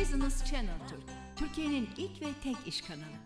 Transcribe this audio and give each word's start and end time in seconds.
Business 0.00 0.44
Channel 0.44 0.88
Türk, 0.88 1.02
Türkiye'nin 1.36 1.88
ilk 1.96 2.22
ve 2.22 2.26
tek 2.42 2.66
iş 2.66 2.82
kanalı. 2.82 3.18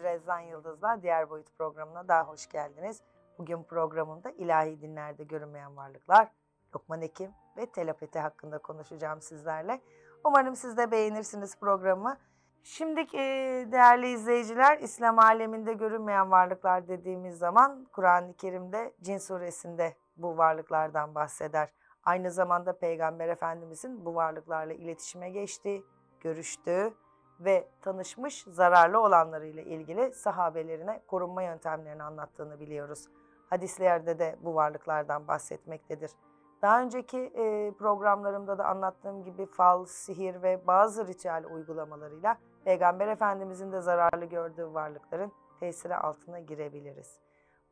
Rezan 0.00 0.40
Yıldız'la 0.40 1.02
Diğer 1.02 1.30
Boyut 1.30 1.58
programına 1.58 2.08
daha 2.08 2.22
hoş 2.22 2.48
geldiniz. 2.48 3.02
Bugün 3.38 3.62
programımda 3.62 4.30
ilahi 4.30 4.80
dinlerde 4.80 5.24
görünmeyen 5.24 5.76
varlıklar, 5.76 6.28
Lokman 6.74 7.02
Hekim 7.02 7.30
ve 7.56 7.66
telepati 7.66 8.18
hakkında 8.18 8.58
konuşacağım 8.58 9.20
sizlerle. 9.20 9.80
Umarım 10.24 10.56
siz 10.56 10.76
de 10.76 10.90
beğenirsiniz 10.90 11.58
programı. 11.60 12.18
Şimdi 12.62 13.00
e, 13.00 13.18
değerli 13.72 14.12
izleyiciler, 14.12 14.78
İslam 14.78 15.18
aleminde 15.18 15.72
görünmeyen 15.72 16.30
varlıklar 16.30 16.88
dediğimiz 16.88 17.38
zaman 17.38 17.86
Kur'an-ı 17.92 18.34
Kerim'de 18.36 18.94
Cin 19.02 19.18
suresinde 19.18 20.01
bu 20.16 20.38
varlıklardan 20.38 21.14
bahseder. 21.14 21.68
Aynı 22.04 22.30
zamanda 22.30 22.78
Peygamber 22.78 23.28
Efendimizin 23.28 24.04
bu 24.04 24.14
varlıklarla 24.14 24.72
iletişime 24.72 25.30
geçtiği, 25.30 25.84
görüştüğü 26.20 26.94
ve 27.40 27.68
tanışmış 27.80 28.44
zararlı 28.48 29.00
olanlarıyla 29.00 29.62
ilgili 29.62 30.12
sahabelerine 30.12 31.02
korunma 31.06 31.42
yöntemlerini 31.42 32.02
anlattığını 32.02 32.60
biliyoruz. 32.60 33.08
Hadislerde 33.50 34.18
de 34.18 34.36
bu 34.42 34.54
varlıklardan 34.54 35.28
bahsetmektedir. 35.28 36.10
Daha 36.62 36.82
önceki 36.82 37.18
e, 37.18 37.72
programlarımda 37.78 38.58
da 38.58 38.64
anlattığım 38.64 39.24
gibi 39.24 39.46
fal, 39.46 39.84
sihir 39.84 40.42
ve 40.42 40.66
bazı 40.66 41.06
ritüel 41.06 41.44
uygulamalarıyla 41.54 42.38
Peygamber 42.64 43.08
Efendimizin 43.08 43.72
de 43.72 43.80
zararlı 43.80 44.24
gördüğü 44.24 44.74
varlıkların 44.74 45.32
tesiri 45.60 45.96
altına 45.96 46.40
girebiliriz. 46.40 47.20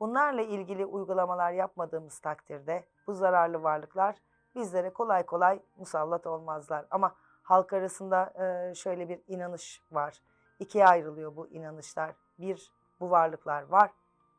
Bunlarla 0.01 0.43
ilgili 0.43 0.87
uygulamalar 0.87 1.53
yapmadığımız 1.53 2.19
takdirde 2.19 2.85
bu 3.07 3.15
zararlı 3.15 3.63
varlıklar 3.63 4.17
bizlere 4.55 4.93
kolay 4.93 5.27
kolay 5.27 5.63
musallat 5.77 6.27
olmazlar. 6.27 6.87
Ama 6.91 7.15
halk 7.43 7.73
arasında 7.73 8.33
e, 8.45 8.75
şöyle 8.75 9.09
bir 9.09 9.21
inanış 9.29 9.83
var. 9.93 10.23
İkiye 10.59 10.87
ayrılıyor 10.87 11.37
bu 11.37 11.49
inanışlar. 11.49 12.15
Bir, 12.39 12.73
bu 13.01 13.11
varlıklar 13.11 13.63
var. 13.63 13.91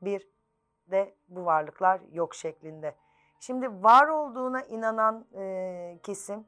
Bir 0.02 0.30
de 0.92 1.16
bu 1.30 1.46
varlıklar 1.46 2.02
yok 2.12 2.36
şeklinde. 2.36 2.96
Şimdi 3.40 3.84
var 3.84 4.08
olduğuna 4.08 4.62
inanan 4.62 5.26
e, 5.36 6.00
kesim 6.04 6.46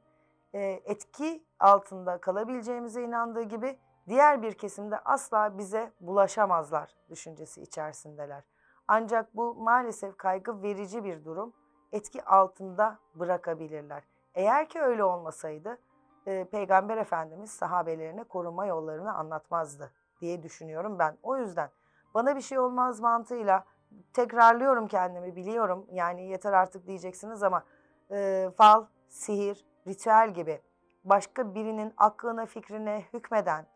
e, 0.54 0.60
etki 0.84 1.44
altında 1.60 2.18
kalabileceğimize 2.18 3.02
inandığı 3.02 3.42
gibi 3.42 3.78
diğer 4.08 4.42
bir 4.42 4.52
kesimde 4.52 4.98
asla 4.98 5.58
bize 5.58 5.92
bulaşamazlar 6.00 6.94
düşüncesi 7.10 7.62
içerisindeler. 7.62 8.53
Ancak 8.88 9.36
bu 9.36 9.54
maalesef 9.54 10.16
kaygı 10.16 10.62
verici 10.62 11.04
bir 11.04 11.24
durum. 11.24 11.52
Etki 11.92 12.24
altında 12.24 12.98
bırakabilirler. 13.14 14.02
Eğer 14.34 14.68
ki 14.68 14.80
öyle 14.80 15.04
olmasaydı 15.04 15.78
e, 16.26 16.44
Peygamber 16.44 16.96
Efendimiz 16.96 17.50
sahabelerine 17.50 18.24
koruma 18.24 18.66
yollarını 18.66 19.14
anlatmazdı 19.14 19.92
diye 20.20 20.42
düşünüyorum 20.42 20.98
ben. 20.98 21.16
O 21.22 21.36
yüzden 21.36 21.70
bana 22.14 22.36
bir 22.36 22.40
şey 22.40 22.58
olmaz 22.58 23.00
mantığıyla 23.00 23.64
tekrarlıyorum 24.12 24.88
kendimi 24.88 25.36
biliyorum. 25.36 25.86
Yani 25.92 26.26
yeter 26.26 26.52
artık 26.52 26.86
diyeceksiniz 26.86 27.42
ama 27.42 27.64
e, 28.10 28.50
fal, 28.56 28.84
sihir, 29.08 29.64
ritüel 29.86 30.34
gibi 30.34 30.60
başka 31.04 31.54
birinin 31.54 31.94
aklına 31.96 32.46
fikrine 32.46 33.04
hükmeden 33.12 33.66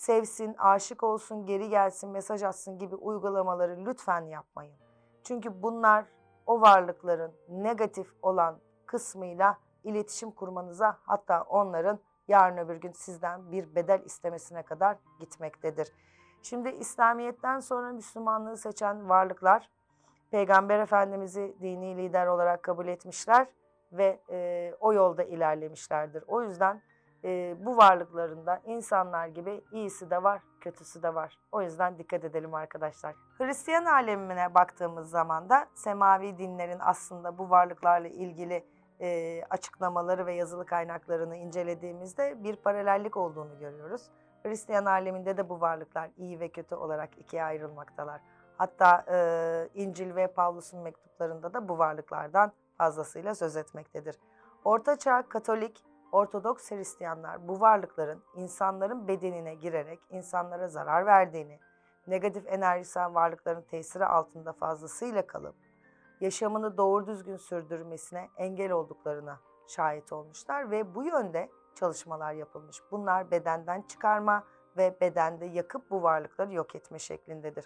sevsin, 0.00 0.54
aşık 0.58 1.02
olsun, 1.02 1.46
geri 1.46 1.68
gelsin, 1.68 2.10
mesaj 2.10 2.42
atsın 2.42 2.78
gibi 2.78 2.94
uygulamaları 2.94 3.84
lütfen 3.86 4.20
yapmayın. 4.20 4.74
Çünkü 5.24 5.62
bunlar 5.62 6.04
o 6.46 6.60
varlıkların 6.60 7.32
negatif 7.48 8.12
olan 8.22 8.58
kısmıyla 8.86 9.58
iletişim 9.84 10.30
kurmanıza 10.30 10.98
hatta 11.02 11.42
onların 11.42 11.98
yarın 12.28 12.56
öbür 12.56 12.76
gün 12.76 12.92
sizden 12.92 13.52
bir 13.52 13.74
bedel 13.74 14.02
istemesine 14.04 14.62
kadar 14.62 14.96
gitmektedir. 15.18 15.92
Şimdi 16.42 16.68
İslamiyet'ten 16.68 17.60
sonra 17.60 17.92
Müslümanlığı 17.92 18.56
seçen 18.56 19.08
varlıklar 19.08 19.70
Peygamber 20.30 20.78
Efendimiz'i 20.78 21.56
dini 21.62 21.96
lider 21.96 22.26
olarak 22.26 22.62
kabul 22.62 22.86
etmişler 22.88 23.46
ve 23.92 24.20
e, 24.30 24.72
o 24.80 24.92
yolda 24.92 25.22
ilerlemişlerdir. 25.22 26.24
O 26.26 26.42
yüzden 26.42 26.82
e, 27.24 27.56
bu 27.60 27.76
varlıklarında 27.76 28.60
insanlar 28.64 29.26
gibi 29.26 29.64
iyisi 29.72 30.10
de 30.10 30.22
var, 30.22 30.42
kötüsü 30.60 31.02
de 31.02 31.14
var. 31.14 31.38
O 31.52 31.62
yüzden 31.62 31.98
dikkat 31.98 32.24
edelim 32.24 32.54
arkadaşlar. 32.54 33.14
Hristiyan 33.38 33.84
alemine 33.84 34.54
baktığımız 34.54 35.10
zaman 35.10 35.48
da 35.48 35.66
semavi 35.74 36.38
dinlerin 36.38 36.78
aslında 36.80 37.38
bu 37.38 37.50
varlıklarla 37.50 38.08
ilgili 38.08 38.64
e, 39.00 39.42
açıklamaları 39.50 40.26
ve 40.26 40.34
yazılı 40.34 40.66
kaynaklarını 40.66 41.36
incelediğimizde 41.36 42.44
bir 42.44 42.56
paralellik 42.56 43.16
olduğunu 43.16 43.58
görüyoruz. 43.58 44.10
Hristiyan 44.42 44.84
aleminde 44.84 45.36
de 45.36 45.48
bu 45.48 45.60
varlıklar 45.60 46.10
iyi 46.16 46.40
ve 46.40 46.48
kötü 46.48 46.74
olarak 46.74 47.18
ikiye 47.18 47.44
ayrılmaktalar. 47.44 48.20
Hatta 48.56 49.04
e, 49.08 49.68
İncil 49.74 50.16
ve 50.16 50.26
Pavlus'un 50.26 50.80
mektuplarında 50.80 51.54
da 51.54 51.68
bu 51.68 51.78
varlıklardan 51.78 52.52
fazlasıyla 52.78 53.34
söz 53.34 53.56
etmektedir. 53.56 54.16
Ortaçağ 54.64 55.22
Katolik, 55.22 55.84
Ortodoks 56.12 56.70
Hristiyanlar 56.70 57.48
bu 57.48 57.60
varlıkların 57.60 58.22
insanların 58.34 59.08
bedenine 59.08 59.54
girerek 59.54 60.00
insanlara 60.10 60.68
zarar 60.68 61.06
verdiğini, 61.06 61.58
negatif 62.06 62.46
enerjisel 62.46 63.14
varlıkların 63.14 63.62
tesiri 63.62 64.06
altında 64.06 64.52
fazlasıyla 64.52 65.26
kalıp 65.26 65.54
yaşamını 66.20 66.76
doğru 66.76 67.06
düzgün 67.06 67.36
sürdürmesine 67.36 68.28
engel 68.36 68.72
olduklarına 68.72 69.40
şahit 69.68 70.12
olmuşlar 70.12 70.70
ve 70.70 70.94
bu 70.94 71.04
yönde 71.04 71.50
çalışmalar 71.74 72.32
yapılmış. 72.32 72.82
Bunlar 72.90 73.30
bedenden 73.30 73.82
çıkarma 73.82 74.44
ve 74.76 74.96
bedende 75.00 75.46
yakıp 75.46 75.90
bu 75.90 76.02
varlıkları 76.02 76.52
yok 76.52 76.74
etme 76.74 76.98
şeklindedir. 76.98 77.64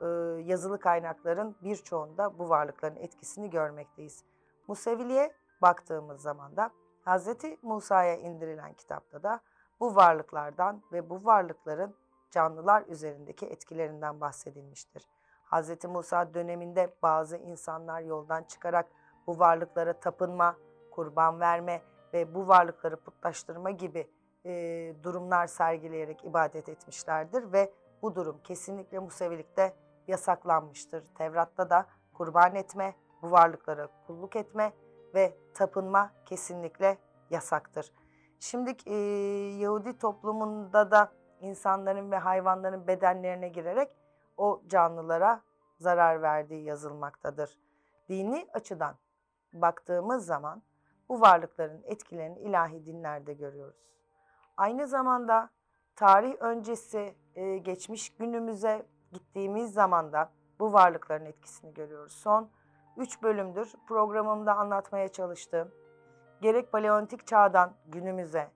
Ee, 0.00 0.06
yazılı 0.44 0.78
kaynakların 0.80 1.56
birçoğunda 1.62 2.38
bu 2.38 2.48
varlıkların 2.48 2.96
etkisini 2.96 3.50
görmekteyiz. 3.50 4.24
Museviliğe 4.68 5.32
baktığımız 5.62 6.22
zaman 6.22 6.56
da 6.56 6.70
Hz. 7.06 7.28
Musa'ya 7.62 8.16
indirilen 8.16 8.74
kitapta 8.74 9.22
da 9.22 9.40
bu 9.80 9.96
varlıklardan 9.96 10.82
ve 10.92 11.10
bu 11.10 11.24
varlıkların 11.24 11.94
canlılar 12.30 12.84
üzerindeki 12.86 13.46
etkilerinden 13.46 14.20
bahsedilmiştir. 14.20 15.08
Hz. 15.52 15.84
Musa 15.84 16.34
döneminde 16.34 16.94
bazı 17.02 17.36
insanlar 17.36 18.00
yoldan 18.00 18.42
çıkarak 18.42 18.86
bu 19.26 19.38
varlıklara 19.38 19.92
tapınma, 19.92 20.56
kurban 20.90 21.40
verme 21.40 21.82
ve 22.12 22.34
bu 22.34 22.48
varlıkları 22.48 22.96
putlaştırma 22.96 23.70
gibi 23.70 24.10
e, 24.44 24.94
durumlar 25.02 25.46
sergileyerek 25.46 26.24
ibadet 26.24 26.68
etmişlerdir 26.68 27.52
ve 27.52 27.72
bu 28.02 28.14
durum 28.14 28.40
kesinlikle 28.44 28.98
Musevilikte 28.98 29.76
yasaklanmıştır. 30.06 31.04
Tevrat'ta 31.14 31.70
da 31.70 31.86
kurban 32.14 32.54
etme, 32.54 32.94
bu 33.22 33.30
varlıklara 33.30 33.88
kulluk 34.06 34.36
etme 34.36 34.72
ve 35.16 35.36
tapınma 35.54 36.12
kesinlikle 36.26 36.98
yasaktır. 37.30 37.92
Şimdi 38.40 38.76
e, 38.86 38.94
Yahudi 39.58 39.98
toplumunda 39.98 40.90
da 40.90 41.12
insanların 41.40 42.10
ve 42.10 42.16
hayvanların 42.16 42.86
bedenlerine 42.86 43.48
girerek 43.48 43.90
o 44.36 44.62
canlılara 44.66 45.40
zarar 45.78 46.22
verdiği 46.22 46.64
yazılmaktadır. 46.64 47.58
Dini 48.08 48.48
açıdan 48.54 48.94
baktığımız 49.52 50.26
zaman 50.26 50.62
bu 51.08 51.20
varlıkların 51.20 51.82
etkilerini 51.84 52.38
ilahi 52.38 52.86
dinlerde 52.86 53.34
görüyoruz. 53.34 53.86
Aynı 54.56 54.86
zamanda 54.86 55.50
tarih 55.96 56.34
öncesi 56.40 57.14
e, 57.34 57.58
geçmiş 57.58 58.16
günümüze 58.16 58.86
gittiğimiz 59.12 59.72
zaman 59.72 60.12
da 60.12 60.30
bu 60.58 60.72
varlıkların 60.72 61.24
etkisini 61.24 61.74
görüyoruz. 61.74 62.12
Son 62.12 62.50
3 62.96 63.22
bölümdür 63.22 63.72
programımda 63.88 64.56
anlatmaya 64.56 65.08
çalıştığım 65.08 65.72
gerek 66.40 66.72
paleolitik 66.72 67.26
çağdan 67.26 67.72
günümüze, 67.86 68.50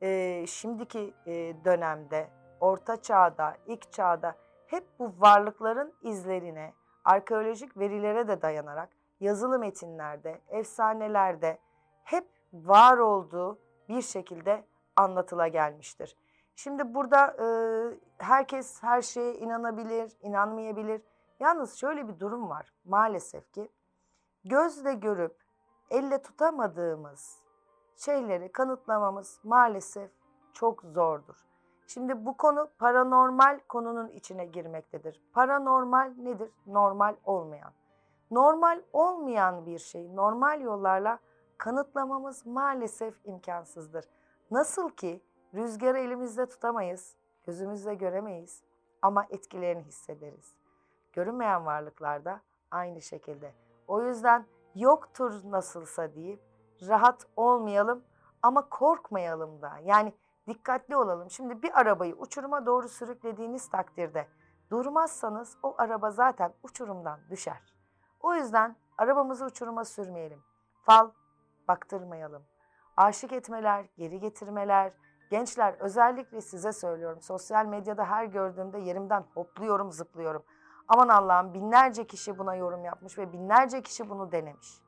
e, 0.00 0.44
şimdiki 0.46 1.14
e, 1.26 1.32
dönemde, 1.64 2.30
orta 2.60 3.02
çağda, 3.02 3.56
ilk 3.66 3.92
çağda 3.92 4.36
hep 4.66 4.84
bu 4.98 5.14
varlıkların 5.18 5.94
izlerine, 6.02 6.74
arkeolojik 7.04 7.76
verilere 7.76 8.28
de 8.28 8.42
dayanarak 8.42 8.88
yazılı 9.20 9.58
metinlerde, 9.58 10.40
efsanelerde 10.48 11.58
hep 12.04 12.28
var 12.52 12.98
olduğu 12.98 13.58
bir 13.88 14.02
şekilde 14.02 14.64
anlatıla 14.96 15.48
gelmiştir. 15.48 16.16
Şimdi 16.56 16.94
burada 16.94 17.26
e, 17.26 17.46
herkes 18.18 18.82
her 18.82 19.02
şeye 19.02 19.34
inanabilir, 19.34 20.12
inanmayabilir. 20.20 21.02
Yalnız 21.40 21.74
şöyle 21.74 22.08
bir 22.08 22.20
durum 22.20 22.48
var 22.48 22.72
maalesef 22.84 23.52
ki 23.52 23.68
gözle 24.44 24.94
görüp 24.94 25.36
elle 25.90 26.22
tutamadığımız 26.22 27.42
şeyleri 27.96 28.52
kanıtlamamız 28.52 29.40
maalesef 29.44 30.10
çok 30.52 30.82
zordur. 30.82 31.36
Şimdi 31.86 32.26
bu 32.26 32.36
konu 32.36 32.68
paranormal 32.78 33.60
konunun 33.68 34.08
içine 34.08 34.46
girmektedir. 34.46 35.22
Paranormal 35.32 36.12
nedir? 36.18 36.50
Normal 36.66 37.16
olmayan. 37.24 37.72
normal 38.30 38.82
olmayan 38.92 39.66
bir 39.66 39.78
şey 39.78 40.16
normal 40.16 40.60
yollarla 40.60 41.18
kanıtlamamız 41.58 42.46
maalesef 42.46 43.14
imkansızdır. 43.24 44.04
Nasıl 44.50 44.90
ki 44.90 45.22
rüzgarı 45.54 45.98
elimizde 45.98 46.46
tutamayız, 46.46 47.16
gözümüzle 47.46 47.94
göremeyiz 47.94 48.62
ama 49.02 49.26
etkilerini 49.30 49.82
hissederiz. 49.82 50.54
Görünmeyen 51.12 51.66
varlıklarda 51.66 52.40
aynı 52.70 53.02
şekilde. 53.02 53.63
O 53.88 54.02
yüzden 54.02 54.46
yoktur 54.74 55.40
nasılsa 55.44 56.14
deyip 56.14 56.40
rahat 56.88 57.26
olmayalım 57.36 58.04
ama 58.42 58.68
korkmayalım 58.68 59.62
da. 59.62 59.72
Yani 59.84 60.12
dikkatli 60.46 60.96
olalım. 60.96 61.30
Şimdi 61.30 61.62
bir 61.62 61.80
arabayı 61.80 62.14
uçuruma 62.14 62.66
doğru 62.66 62.88
sürüklediğiniz 62.88 63.68
takdirde 63.68 64.28
durmazsanız 64.70 65.56
o 65.62 65.74
araba 65.78 66.10
zaten 66.10 66.52
uçurumdan 66.62 67.20
düşer. 67.30 67.74
O 68.20 68.34
yüzden 68.34 68.76
arabamızı 68.98 69.44
uçuruma 69.44 69.84
sürmeyelim. 69.84 70.42
Fal 70.82 71.10
baktırmayalım. 71.68 72.42
Aşık 72.96 73.32
etmeler, 73.32 73.86
geri 73.98 74.20
getirmeler, 74.20 74.92
gençler 75.30 75.74
özellikle 75.80 76.40
size 76.40 76.72
söylüyorum. 76.72 77.20
Sosyal 77.22 77.66
medyada 77.66 78.04
her 78.04 78.24
gördüğümde 78.24 78.78
yerimden 78.78 79.24
hopluyorum, 79.34 79.92
zıplıyorum. 79.92 80.44
Aman 80.88 81.08
Allah'ım 81.08 81.54
binlerce 81.54 82.06
kişi 82.06 82.38
buna 82.38 82.54
yorum 82.54 82.84
yapmış 82.84 83.18
ve 83.18 83.32
binlerce 83.32 83.82
kişi 83.82 84.10
bunu 84.10 84.32
denemiş. 84.32 84.80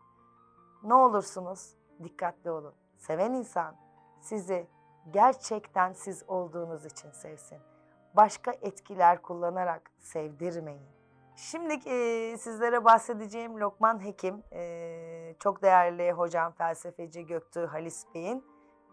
Ne 0.83 0.95
olursunuz 0.95 1.75
dikkatli 2.05 2.51
olun. 2.51 2.75
Seven 2.97 3.33
insan 3.33 3.77
sizi 4.21 4.67
gerçekten 5.11 5.93
siz 5.93 6.25
olduğunuz 6.29 6.85
için 6.85 7.11
sevsin. 7.11 7.59
Başka 8.15 8.53
etkiler 8.53 9.23
kullanarak 9.23 9.91
sevdirmeyin. 9.99 10.87
Şimdi 11.37 11.75
e, 11.89 12.37
sizlere 12.39 12.85
bahsedeceğim 12.85 13.61
Lokman 13.61 14.05
Hekim, 14.05 14.43
e, 14.53 15.35
çok 15.39 15.63
değerli 15.63 16.13
hocam 16.13 16.53
felsefeci 16.53 17.27
Göktuğ 17.27 17.67
Halis 17.67 18.05
Bey'in 18.15 18.45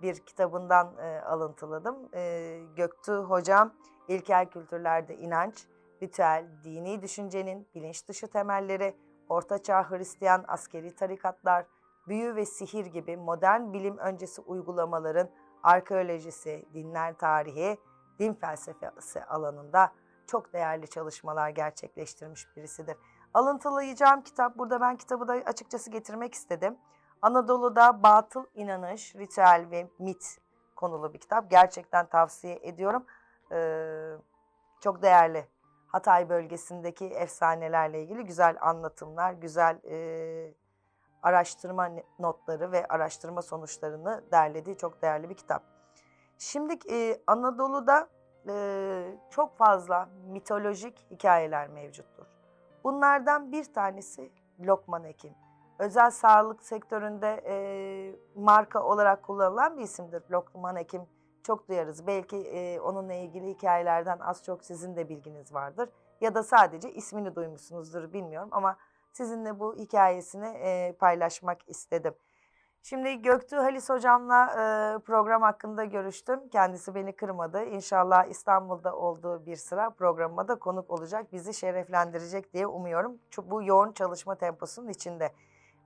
bir 0.02 0.16
kitabından 0.16 0.98
e, 0.98 1.22
alıntıladım. 1.22 2.10
E, 2.14 2.60
Göktuğ 2.76 3.24
hocam 3.24 3.74
ilkel 4.08 4.46
kültürlerde 4.46 5.18
inanç, 5.18 5.68
ritüel, 6.04 6.46
dini 6.64 7.02
düşüncenin 7.02 7.68
bilinç 7.76 8.08
dışı 8.08 8.28
temelleri, 8.28 8.96
ortaçağ 9.30 9.90
Hristiyan 9.90 10.46
askeri 10.48 10.96
tarikatlar, 10.96 11.66
büyü 12.08 12.36
ve 12.36 12.46
sihir 12.46 12.86
gibi 12.86 13.18
modern 13.18 13.74
bilim 13.74 13.98
öncesi 13.98 14.42
uygulamaların 14.42 15.30
arkeolojisi, 15.64 16.66
dinler 16.74 17.18
tarihi, 17.18 17.78
din 18.20 18.34
felsefesi 18.34 19.24
alanında 19.24 19.92
çok 20.28 20.54
değerli 20.54 20.88
çalışmalar 20.88 21.50
gerçekleştirmiş 21.50 22.48
birisidir. 22.56 22.98
Alıntılayacağım 23.34 24.22
kitap, 24.22 24.58
burada 24.58 24.82
ben 24.82 24.96
kitabı 24.96 25.28
da 25.28 25.34
açıkçası 25.34 25.92
getirmek 25.92 26.34
istedim. 26.34 26.78
Anadolu'da 27.22 28.04
batıl 28.04 28.46
inanış, 28.56 29.16
ritüel 29.16 29.68
ve 29.72 29.88
mit 30.00 30.38
konulu 30.76 31.14
bir 31.14 31.20
kitap. 31.20 31.52
Gerçekten 31.52 32.06
tavsiye 32.06 32.60
ediyorum. 32.64 33.06
Ee, 33.52 34.14
çok 34.82 35.02
değerli. 35.02 35.48
Hatay 35.94 36.30
bölgesindeki 36.30 37.06
efsanelerle 37.06 38.04
ilgili 38.04 38.26
güzel 38.26 38.58
anlatımlar, 38.62 39.34
güzel 39.34 39.80
e, 39.86 40.54
araştırma 41.24 41.90
notları 42.20 42.72
ve 42.72 42.88
araştırma 42.88 43.42
sonuçlarını 43.42 44.24
derlediği 44.32 44.78
çok 44.78 45.02
değerli 45.02 45.30
bir 45.30 45.36
kitap. 45.36 45.64
Şimdi 46.38 46.80
e, 46.92 47.22
Anadolu'da 47.28 48.08
e, 48.48 49.18
çok 49.30 49.58
fazla 49.58 50.10
mitolojik 50.28 51.08
hikayeler 51.12 51.68
mevcuttur. 51.68 52.26
Bunlardan 52.84 53.52
bir 53.52 53.74
tanesi 53.74 54.32
Lokman 54.60 55.04
Hekim. 55.04 55.34
Özel 55.80 56.12
sağlık 56.12 56.64
sektöründe 56.64 57.42
e, 57.46 57.56
marka 58.36 58.84
olarak 58.84 59.24
kullanılan 59.24 59.78
bir 59.78 59.84
isimdir 59.84 60.24
Lokman 60.32 60.76
Hekim. 60.76 61.02
Çok 61.44 61.68
duyarız. 61.68 62.08
Belki 62.08 62.38
e, 62.38 62.80
onunla 62.80 63.14
ilgili 63.14 63.50
hikayelerden 63.50 64.20
az 64.20 64.44
çok 64.44 64.64
sizin 64.64 64.96
de 64.96 65.10
bilginiz 65.10 65.54
vardır. 65.54 65.90
Ya 66.22 66.36
da 66.36 66.44
sadece 66.44 66.94
ismini 66.94 67.36
duymuşsunuzdur 67.36 68.14
bilmiyorum 68.14 68.50
ama 68.52 68.78
sizinle 69.14 69.60
bu 69.60 69.76
hikayesini 69.76 70.48
e, 70.48 70.96
paylaşmak 71.00 71.70
istedim. 71.70 72.14
Şimdi 72.84 73.22
Göktuğ 73.22 73.58
Halis 73.58 73.90
hocamla 73.90 74.46
e, 74.46 75.00
program 75.00 75.42
hakkında 75.42 75.86
görüştüm. 75.86 76.50
Kendisi 76.50 76.96
beni 76.96 77.16
kırmadı. 77.16 77.64
İnşallah 77.64 78.26
İstanbul'da 78.26 78.96
olduğu 78.96 79.46
bir 79.46 79.56
sıra 79.56 79.90
programıma 79.90 80.48
da 80.48 80.60
konuk 80.60 80.92
olacak. 80.92 81.34
Bizi 81.34 81.54
şereflendirecek 81.54 82.54
diye 82.54 82.68
umuyorum. 82.68 83.20
Bu 83.44 83.64
yoğun 83.64 83.92
çalışma 83.92 84.36
temposunun 84.36 84.88
içinde. 84.88 85.32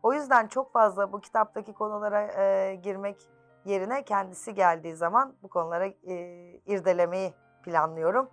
O 0.03 0.13
yüzden 0.13 0.48
çok 0.48 0.74
fazla 0.74 1.12
bu 1.12 1.21
kitaptaki 1.21 1.74
konulara 1.74 2.21
e, 2.21 2.75
girmek 2.75 3.18
yerine 3.68 4.06
kendisi 4.06 4.54
geldiği 4.54 4.96
zaman 4.96 5.36
bu 5.44 5.48
konulara 5.48 5.86
e, 5.86 6.16
irdelemeyi 6.66 7.34
planlıyorum. 7.64 8.30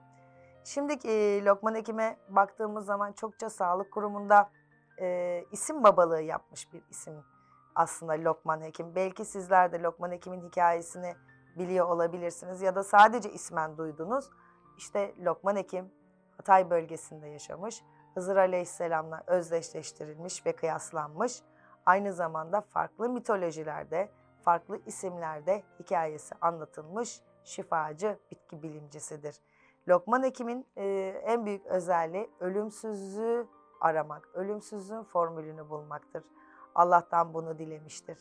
Şimdi 0.65 0.93
e, 1.09 1.45
Lokman 1.45 1.75
Hekim'e 1.75 2.17
baktığımız 2.29 2.87
zaman 2.87 3.13
çokça 3.13 3.51
sağlık 3.51 3.93
kurumunda 3.93 4.51
e, 5.01 5.41
isim 5.53 5.85
babalığı 5.85 6.23
yapmış 6.23 6.73
bir 6.73 6.83
isim 6.91 7.25
aslında 7.75 8.13
Lokman 8.13 8.61
Hekim. 8.61 8.95
Belki 8.95 9.25
sizler 9.25 9.73
de 9.73 9.83
Lokman 9.83 10.11
Hekim'in 10.11 10.49
hikayesini 10.49 11.15
biliyor 11.59 11.89
olabilirsiniz 11.89 12.63
ya 12.63 12.75
da 12.75 12.85
sadece 12.85 13.33
ismen 13.33 13.77
duydunuz. 13.77 14.31
İşte 14.79 15.15
Lokman 15.25 15.57
Hekim 15.57 15.93
Hatay 16.37 16.71
bölgesinde 16.71 17.29
yaşamış. 17.29 17.83
Hızır 18.15 18.37
Aleyhisselam'la 18.37 19.23
özdeşleştirilmiş 19.27 20.47
ve 20.47 20.57
kıyaslanmış. 20.57 21.43
Aynı 21.87 22.13
zamanda 22.13 22.61
farklı 22.61 23.09
mitolojilerde, 23.09 24.11
farklı 24.44 24.81
isimlerde 24.87 25.62
hikayesi 25.81 26.35
anlatılmış 26.41 27.20
şifacı 27.44 28.19
bitki 28.31 28.62
bilimcisidir. 28.62 29.41
Lokman 29.88 30.23
Hekim'in 30.23 30.67
e, 30.76 30.85
en 31.25 31.46
büyük 31.46 31.67
özelliği 31.67 32.31
ölümsüzlüğü 32.41 33.46
aramak, 33.81 34.29
ölümsüzlüğün 34.35 35.02
formülünü 35.02 35.70
bulmaktır. 35.70 36.25
Allah'tan 36.75 37.35
bunu 37.35 37.58
dilemiştir. 37.58 38.19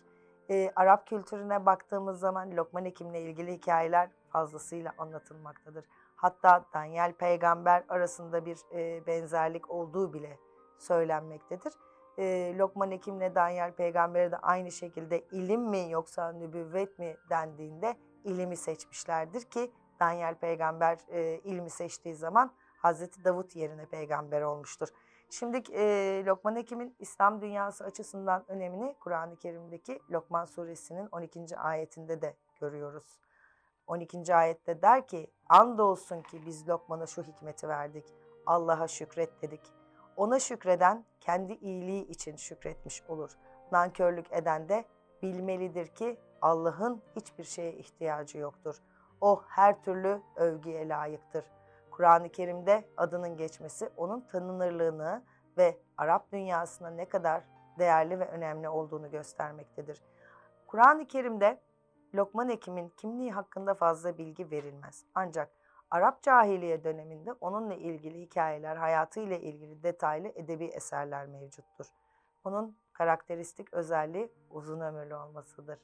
E, 0.50 0.72
Arap 0.76 1.08
kültürüne 1.08 1.66
baktığımız 1.66 2.20
zaman 2.20 2.52
Lokman 2.52 2.86
Hekim'le 2.86 3.14
ilgili 3.14 3.54
hikayeler 3.54 4.10
fazlasıyla 4.30 4.94
anlatılmaktadır. 4.98 5.86
Hatta 6.16 6.66
Daniel 6.74 7.14
peygamber 7.14 7.84
arasında 7.90 8.46
bir 8.46 8.58
e, 8.74 9.08
benzerlik 9.08 9.70
olduğu 9.70 10.14
bile 10.14 10.40
söylenmektedir. 10.78 11.74
E, 12.18 12.56
Lokman 12.58 12.92
Hekim'le 12.92 13.36
Daniel 13.36 13.74
peygambere 13.74 14.32
de 14.32 14.38
aynı 14.38 14.72
şekilde 14.72 15.22
ilim 15.32 15.62
mi 15.62 15.86
yoksa 15.90 16.32
nübüvvet 16.32 17.00
mi 17.00 17.18
dendiğinde 17.30 17.96
ilimi 18.24 18.58
seçmişlerdir 18.58 19.42
ki 19.42 19.72
Daniel 20.00 20.36
peygamber 20.36 20.98
e, 21.10 21.40
ilmi 21.40 21.70
seçtiği 21.70 22.16
zaman 22.16 22.52
Hazreti 22.78 23.24
Davut 23.24 23.56
yerine 23.56 23.86
peygamber 23.86 24.42
olmuştur. 24.42 24.88
Şimdi 25.30 25.64
e, 25.72 26.24
Lokman 26.26 26.56
Hekim'in 26.56 26.96
İslam 27.00 27.42
dünyası 27.42 27.84
açısından 27.84 28.46
önemini 28.48 28.96
Kur'an-ı 29.00 29.36
Kerim'deki 29.36 30.00
Lokman 30.12 30.46
suresinin 30.46 31.08
12. 31.12 31.58
ayetinde 31.58 32.22
de 32.22 32.36
görüyoruz. 32.60 33.20
12. 33.88 34.36
ayette 34.36 34.82
der 34.82 35.08
ki, 35.08 35.32
andolsun 35.50 36.22
ki 36.22 36.46
biz 36.46 36.70
Lokman'a 36.70 37.06
şu 37.06 37.24
hikmeti 37.24 37.68
verdik, 37.68 38.06
Allah'a 38.46 38.88
şükret 38.88 39.42
dedik. 39.42 39.62
Ona 40.18 40.40
şükreden 40.40 41.06
kendi 41.20 41.54
iyiliği 41.54 42.08
için 42.08 42.36
şükretmiş 42.36 43.04
olur. 43.08 43.38
Nankörlük 43.72 44.34
eden 44.34 44.70
de 44.70 44.86
bilmelidir 45.22 45.88
ki 45.88 46.20
Allah'ın 46.42 47.02
hiçbir 47.16 47.44
şeye 47.44 47.74
ihtiyacı 47.74 48.38
yoktur. 48.38 48.76
O 49.22 49.44
her 49.48 49.82
türlü 49.82 50.22
övgüye 50.36 50.90
layıktır. 50.90 51.46
Kur'an-ı 51.92 52.30
Kerim'de 52.30 52.84
adının 52.98 53.38
geçmesi 53.38 53.90
onun 53.98 54.22
tanınırlığını 54.22 55.24
ve 55.58 55.78
Arap 55.98 56.32
dünyasına 56.32 56.90
ne 56.90 57.10
kadar 57.10 57.44
değerli 57.80 58.20
ve 58.20 58.28
önemli 58.28 58.70
olduğunu 58.70 59.12
göstermektedir. 59.12 60.04
Kur'an-ı 60.68 61.08
Kerim'de 61.08 61.62
Lokman 62.16 62.50
Hekim'in 62.50 62.90
kimliği 62.90 63.32
hakkında 63.32 63.74
fazla 63.74 64.18
bilgi 64.18 64.52
verilmez. 64.52 65.06
Ancak 65.16 65.52
Arap 65.94 66.22
cahiliye 66.22 66.84
döneminde 66.84 67.34
onunla 67.42 67.74
ilgili 67.74 68.22
hikayeler, 68.22 68.76
hayatıyla 68.76 69.38
ilgili 69.38 69.84
detaylı 69.84 70.28
edebi 70.28 70.66
eserler 70.66 71.28
mevcuttur. 71.28 71.86
Onun 72.44 72.78
karakteristik 72.94 73.74
özelliği 73.74 74.32
uzun 74.52 74.80
ömürlü 74.80 75.16
olmasıdır. 75.16 75.80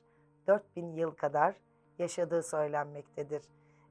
4000 0.47 0.93
yıl 0.93 1.11
kadar 1.11 1.55
yaşadığı 1.99 2.43
söylenmektedir. 2.43 3.41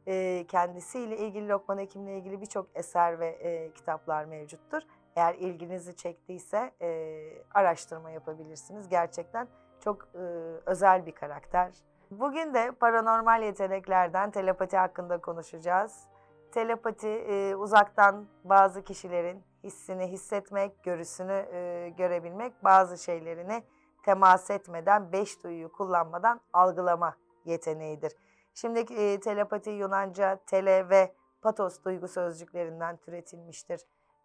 E, 0.06 0.44
kendisiyle 0.48 1.16
ilgili 1.16 1.48
Lokman 1.48 1.78
Hekim'le 1.78 2.08
ilgili 2.08 2.40
birçok 2.40 2.66
eser 2.74 3.20
ve 3.20 3.28
e, 3.28 3.72
kitaplar 3.72 4.24
mevcuttur. 4.24 4.82
Eğer 5.16 5.34
ilginizi 5.34 5.96
çektiyse 5.96 6.72
e, 6.82 7.20
araştırma 7.54 8.10
yapabilirsiniz. 8.10 8.88
Gerçekten 8.88 9.48
çok 9.80 10.08
e, 10.14 10.18
özel 10.66 11.06
bir 11.06 11.12
karakter. 11.12 11.74
Bugün 12.10 12.54
de 12.54 12.72
paranormal 12.80 13.42
yeteneklerden 13.42 14.30
telepati 14.30 14.76
hakkında 14.76 15.20
konuşacağız. 15.20 16.08
telepati 16.52 17.08
e, 17.08 17.54
uzaktan 17.54 18.26
bazı 18.44 18.84
kişilerin 18.84 19.42
hissini 19.64 20.06
hissetmek, 20.06 20.82
görüsünü 20.84 21.46
e, 21.52 21.88
görebilmek, 21.96 22.64
bazı 22.64 22.98
şeylerini 22.98 23.62
temas 24.04 24.50
etmeden, 24.50 25.12
beş 25.12 25.44
duyuyu 25.44 25.72
kullanmadan 25.72 26.40
algılama 26.52 27.16
yeteneğidir. 27.44 28.12
Şimdi 28.54 28.78
e, 28.78 29.20
telepati 29.20 29.70
Yunanca 29.70 30.40
tele 30.46 30.88
ve 30.88 31.14
patos 31.42 31.84
duygu 31.84 32.08
sözcüklerinden 32.08 32.96
türetilmiştir. 32.96 33.80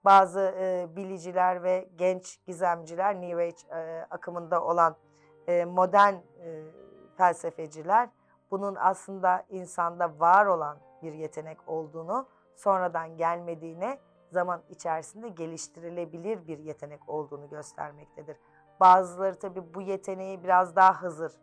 Bazı 0.06 0.56
e, 0.60 0.88
biliciler 0.96 1.64
ve 1.64 1.90
genç 1.96 2.46
gizemciler, 2.46 3.22
New 3.22 3.44
Age 3.44 3.80
e, 3.82 4.06
akımında 4.10 4.64
olan 4.64 4.96
e, 5.48 5.66
modern 5.66 6.14
e, 6.14 6.64
felsefeciler 7.18 8.10
bunun 8.52 8.76
aslında 8.76 9.46
insanda 9.50 10.20
var 10.20 10.46
olan 10.46 10.78
bir 11.02 11.14
yetenek 11.14 11.58
olduğunu, 11.68 12.28
sonradan 12.56 13.18
gelmediğine, 13.18 14.00
zaman 14.32 14.62
içerisinde 14.70 15.30
geliştirilebilir 15.30 16.48
bir 16.48 16.58
yetenek 16.58 17.10
olduğunu 17.10 17.50
göstermektedir. 17.50 18.38
Bazıları 18.80 19.40
tabii 19.40 19.74
bu 19.74 19.82
yeteneği 19.82 20.44
biraz 20.44 20.76
daha 20.76 21.02
hazır 21.04 21.34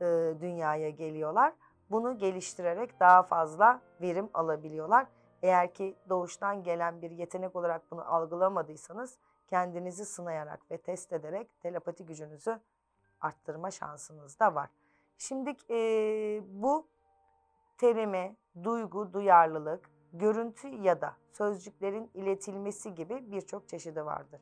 e, 0.00 0.04
dünyaya 0.40 0.90
geliyorlar. 0.90 1.52
Bunu 1.90 2.18
geliştirerek 2.18 3.00
daha 3.00 3.22
fazla 3.22 3.80
verim 4.00 4.30
alabiliyorlar. 4.34 5.06
Eğer 5.42 5.74
ki 5.74 5.96
doğuştan 6.08 6.62
gelen 6.62 7.02
bir 7.02 7.10
yetenek 7.10 7.56
olarak 7.56 7.90
bunu 7.90 8.14
algılamadıysanız 8.14 9.18
kendinizi 9.48 10.04
sınayarak 10.04 10.70
ve 10.70 10.78
test 10.78 11.12
ederek 11.12 11.60
telepati 11.62 12.06
gücünüzü 12.06 12.60
arttırma 13.20 13.70
şansınız 13.70 14.40
da 14.40 14.54
var. 14.54 14.70
Şimdi 15.18 15.56
e, 15.70 15.78
bu 16.44 16.86
terimi, 17.78 18.36
duygu, 18.64 19.12
duyarlılık, 19.12 19.90
görüntü 20.12 20.68
ya 20.68 21.00
da 21.00 21.16
sözcüklerin 21.32 22.10
iletilmesi 22.14 22.94
gibi 22.94 23.32
birçok 23.32 23.68
çeşidi 23.68 24.04
vardır. 24.04 24.40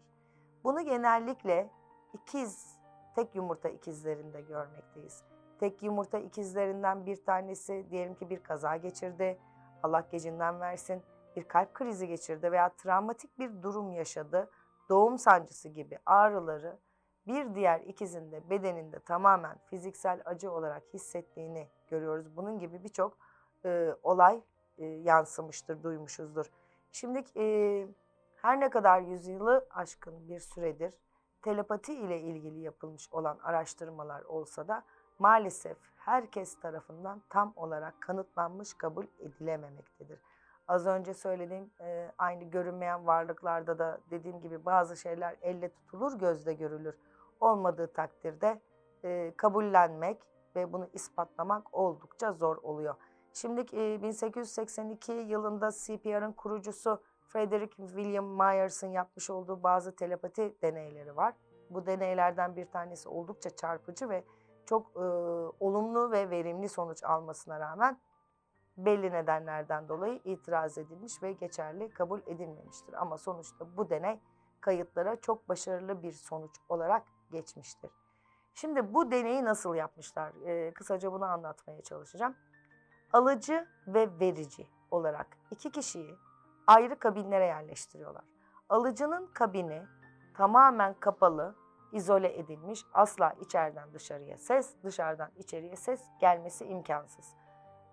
Bunu 0.64 0.84
genellikle 0.84 1.70
ikiz, 2.14 2.76
tek 3.14 3.34
yumurta 3.34 3.68
ikizlerinde 3.68 4.40
görmekteyiz. 4.40 5.24
Tek 5.60 5.82
yumurta 5.82 6.18
ikizlerinden 6.18 7.06
bir 7.06 7.24
tanesi 7.24 7.86
diyelim 7.90 8.14
ki 8.14 8.30
bir 8.30 8.42
kaza 8.42 8.76
geçirdi, 8.76 9.38
Allah 9.82 10.06
gecinden 10.10 10.60
versin, 10.60 11.02
bir 11.36 11.48
kalp 11.48 11.74
krizi 11.74 12.08
geçirdi 12.08 12.52
veya 12.52 12.68
travmatik 12.68 13.38
bir 13.38 13.62
durum 13.62 13.92
yaşadı, 13.92 14.50
doğum 14.88 15.18
sancısı 15.18 15.68
gibi 15.68 15.98
ağrıları 16.06 16.78
bir 17.26 17.54
diğer 17.54 17.80
ikizinde 17.80 18.50
bedeninde 18.50 18.98
tamamen 18.98 19.58
fiziksel 19.66 20.22
acı 20.24 20.52
olarak 20.52 20.82
hissettiğini 20.94 21.68
görüyoruz. 21.88 22.36
Bunun 22.36 22.58
gibi 22.58 22.84
birçok 22.84 23.16
e, 23.64 23.94
olay 24.02 24.40
e, 24.78 24.86
yansımıştır, 24.86 25.82
duymuşuzdur. 25.82 26.50
Şimdi 26.92 27.24
e, 27.36 27.86
her 28.36 28.60
ne 28.60 28.70
kadar 28.70 29.00
yüzyılı 29.00 29.66
aşkın 29.70 30.28
bir 30.28 30.38
süredir 30.38 30.94
telepati 31.42 31.94
ile 31.94 32.20
ilgili 32.20 32.60
yapılmış 32.60 33.12
olan 33.12 33.38
araştırmalar 33.42 34.22
olsa 34.22 34.68
da 34.68 34.82
maalesef 35.18 35.76
herkes 35.96 36.60
tarafından 36.60 37.22
tam 37.28 37.52
olarak 37.56 38.00
kanıtlanmış 38.00 38.74
kabul 38.74 39.06
edilememektedir. 39.20 40.20
Az 40.68 40.86
önce 40.86 41.14
söylediğim 41.14 41.70
e, 41.80 42.12
aynı 42.18 42.44
görünmeyen 42.44 43.06
varlıklarda 43.06 43.78
da 43.78 43.98
dediğim 44.10 44.40
gibi 44.40 44.64
bazı 44.64 44.96
şeyler 44.96 45.36
elle 45.42 45.68
tutulur, 45.68 46.18
gözde 46.18 46.54
görülür. 46.54 46.94
Olmadığı 47.40 47.92
takdirde 47.92 48.60
e, 49.04 49.34
kabullenmek 49.36 50.22
ve 50.56 50.72
bunu 50.72 50.88
ispatlamak 50.92 51.74
oldukça 51.74 52.32
zor 52.32 52.56
oluyor. 52.56 52.94
Şimdi 53.32 53.60
e, 53.60 54.02
1882 54.02 55.12
yılında 55.12 55.70
CPR'ın 55.70 56.32
kurucusu 56.32 57.02
Frederick 57.20 57.76
William 57.76 58.26
Myers'ın 58.26 58.88
yapmış 58.88 59.30
olduğu 59.30 59.62
bazı 59.62 59.96
telepati 59.96 60.56
deneyleri 60.62 61.16
var. 61.16 61.34
Bu 61.70 61.86
deneylerden 61.86 62.56
bir 62.56 62.66
tanesi 62.66 63.08
oldukça 63.08 63.50
çarpıcı 63.50 64.08
ve 64.08 64.24
çok 64.66 64.86
e, 64.96 65.00
olumlu 65.60 66.10
ve 66.10 66.30
verimli 66.30 66.68
sonuç 66.68 67.04
almasına 67.04 67.60
rağmen 67.60 68.00
belli 68.76 69.12
nedenlerden 69.12 69.88
dolayı 69.88 70.20
itiraz 70.24 70.78
edilmiş 70.78 71.22
ve 71.22 71.32
geçerli 71.32 71.90
kabul 71.90 72.20
edilmemiştir. 72.26 72.94
Ama 72.94 73.18
sonuçta 73.18 73.76
bu 73.76 73.90
deney 73.90 74.20
kayıtlara 74.60 75.20
çok 75.20 75.48
başarılı 75.48 76.02
bir 76.02 76.12
sonuç 76.12 76.56
olarak 76.68 77.02
geçmiştir. 77.30 77.90
Şimdi 78.54 78.94
bu 78.94 79.10
deneyi 79.10 79.44
nasıl 79.44 79.74
yapmışlar? 79.74 80.32
Ee, 80.46 80.74
kısaca 80.74 81.12
bunu 81.12 81.24
anlatmaya 81.24 81.82
çalışacağım. 81.82 82.36
Alıcı 83.12 83.66
ve 83.86 84.20
verici 84.20 84.68
olarak 84.90 85.26
iki 85.50 85.70
kişiyi 85.72 86.14
ayrı 86.66 86.98
kabinlere 86.98 87.44
yerleştiriyorlar. 87.44 88.24
Alıcının 88.68 89.26
kabini 89.26 89.82
tamamen 90.34 90.94
kapalı, 90.94 91.54
izole 91.92 92.38
edilmiş, 92.38 92.84
asla 92.94 93.32
içeriden 93.40 93.94
dışarıya 93.94 94.36
ses, 94.38 94.74
dışarıdan 94.84 95.30
içeriye 95.36 95.76
ses 95.76 96.02
gelmesi 96.20 96.64
imkansız. 96.64 97.34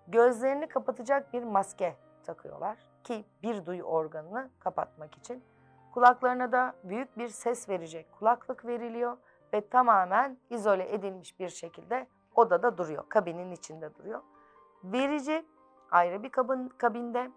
Gözlerini 0.08 0.68
kapatacak 0.68 1.32
bir 1.32 1.42
maske 1.42 1.96
takıyorlar 2.24 2.78
ki 3.04 3.24
bir 3.42 3.66
duyu 3.66 3.82
organını 3.82 4.50
kapatmak 4.58 5.14
için. 5.14 5.44
Kulaklarına 5.98 6.52
da 6.52 6.74
büyük 6.84 7.18
bir 7.18 7.28
ses 7.28 7.68
verecek 7.68 8.12
kulaklık 8.18 8.64
veriliyor 8.66 9.16
ve 9.52 9.68
tamamen 9.68 10.38
izole 10.50 10.94
edilmiş 10.94 11.40
bir 11.40 11.48
şekilde 11.48 12.08
odada 12.34 12.78
duruyor, 12.78 13.08
kabinin 13.08 13.50
içinde 13.50 13.94
duruyor. 13.94 14.20
Verici 14.84 15.46
ayrı 15.90 16.22
bir 16.22 16.30
kabin, 16.30 16.68
kabinde 16.68 17.30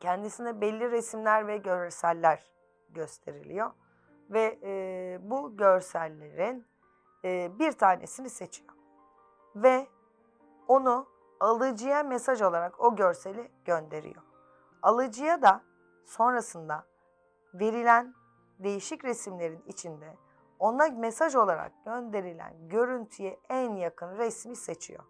kendisine 0.00 0.60
belli 0.60 0.90
resimler 0.90 1.46
ve 1.46 1.56
görseller 1.56 2.52
gösteriliyor 2.90 3.70
ve 4.30 4.58
e, 4.62 5.18
bu 5.22 5.56
görsellerin 5.56 6.66
e, 7.24 7.58
bir 7.58 7.72
tanesini 7.72 8.30
seçiyor 8.30 8.74
ve 9.56 9.86
onu 10.68 11.06
alıcıya 11.40 12.02
mesaj 12.02 12.42
olarak 12.42 12.80
o 12.80 12.96
görseli 12.96 13.50
gönderiyor. 13.64 14.22
Alıcıya 14.82 15.42
da 15.42 15.60
sonrasında 16.06 16.91
verilen 17.54 18.14
değişik 18.58 19.04
resimlerin 19.04 19.62
içinde 19.66 20.16
ona 20.58 20.88
mesaj 20.88 21.34
olarak 21.34 21.72
gönderilen 21.84 22.68
görüntüye 22.68 23.40
en 23.48 23.76
yakın 23.76 24.18
resmi 24.18 24.56
seçiyor. 24.56 25.04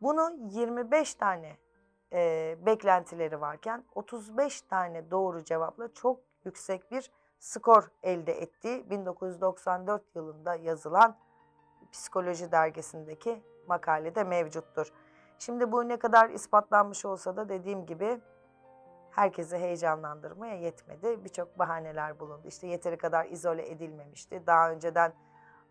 Bunu 0.00 0.36
25 0.50 1.14
tane 1.14 1.56
e, 2.12 2.56
beklentileri 2.66 3.40
varken 3.40 3.84
35 3.94 4.62
tane 4.62 5.10
doğru 5.10 5.44
cevapla 5.44 5.94
çok 5.94 6.20
yüksek 6.44 6.90
bir 6.90 7.10
skor 7.38 7.90
elde 8.02 8.32
ettiği 8.32 8.90
1994 8.90 10.02
yılında 10.14 10.54
yazılan 10.54 11.16
Psikoloji 11.92 12.52
dergisindeki 12.52 13.42
makalede 13.66 14.24
mevcuttur. 14.24 14.92
Şimdi 15.38 15.72
bu 15.72 15.88
ne 15.88 15.98
kadar 15.98 16.30
ispatlanmış 16.30 17.04
olsa 17.04 17.36
da 17.36 17.48
dediğim 17.48 17.86
gibi 17.86 18.20
herkesi 19.14 19.58
heyecanlandırmaya 19.58 20.54
yetmedi. 20.54 21.24
Birçok 21.24 21.58
bahaneler 21.58 22.20
bulundu. 22.20 22.48
İşte 22.48 22.66
yeteri 22.66 22.96
kadar 22.96 23.26
izole 23.26 23.70
edilmemişti. 23.70 24.42
Daha 24.46 24.70
önceden 24.70 25.12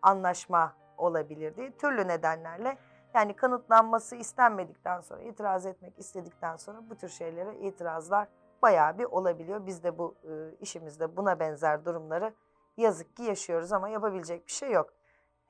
anlaşma 0.02 0.72
olabilirdi. 0.96 1.72
Türlü 1.78 2.08
nedenlerle 2.08 2.78
yani 3.14 3.36
kanıtlanması 3.36 4.16
istenmedikten 4.16 5.00
sonra, 5.00 5.22
itiraz 5.22 5.66
etmek 5.66 5.98
istedikten 5.98 6.56
sonra 6.56 6.90
bu 6.90 6.96
tür 6.96 7.08
şeylere 7.08 7.56
itirazlar 7.58 8.28
bayağı 8.62 8.98
bir 8.98 9.04
olabiliyor. 9.04 9.66
Biz 9.66 9.84
de 9.84 9.98
bu 9.98 10.14
e, 10.24 10.54
işimizde 10.60 11.16
buna 11.16 11.40
benzer 11.40 11.84
durumları 11.84 12.34
yazık 12.76 13.16
ki 13.16 13.22
yaşıyoruz 13.22 13.72
ama 13.72 13.88
yapabilecek 13.88 14.46
bir 14.46 14.52
şey 14.52 14.70
yok. 14.70 14.90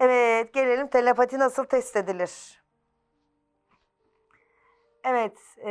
Evet 0.01 0.55
gelelim 0.55 0.89
telepati 0.89 1.39
nasıl 1.39 1.65
test 1.65 1.97
edilir? 1.97 2.64
Evet 5.05 5.39
e, 5.59 5.71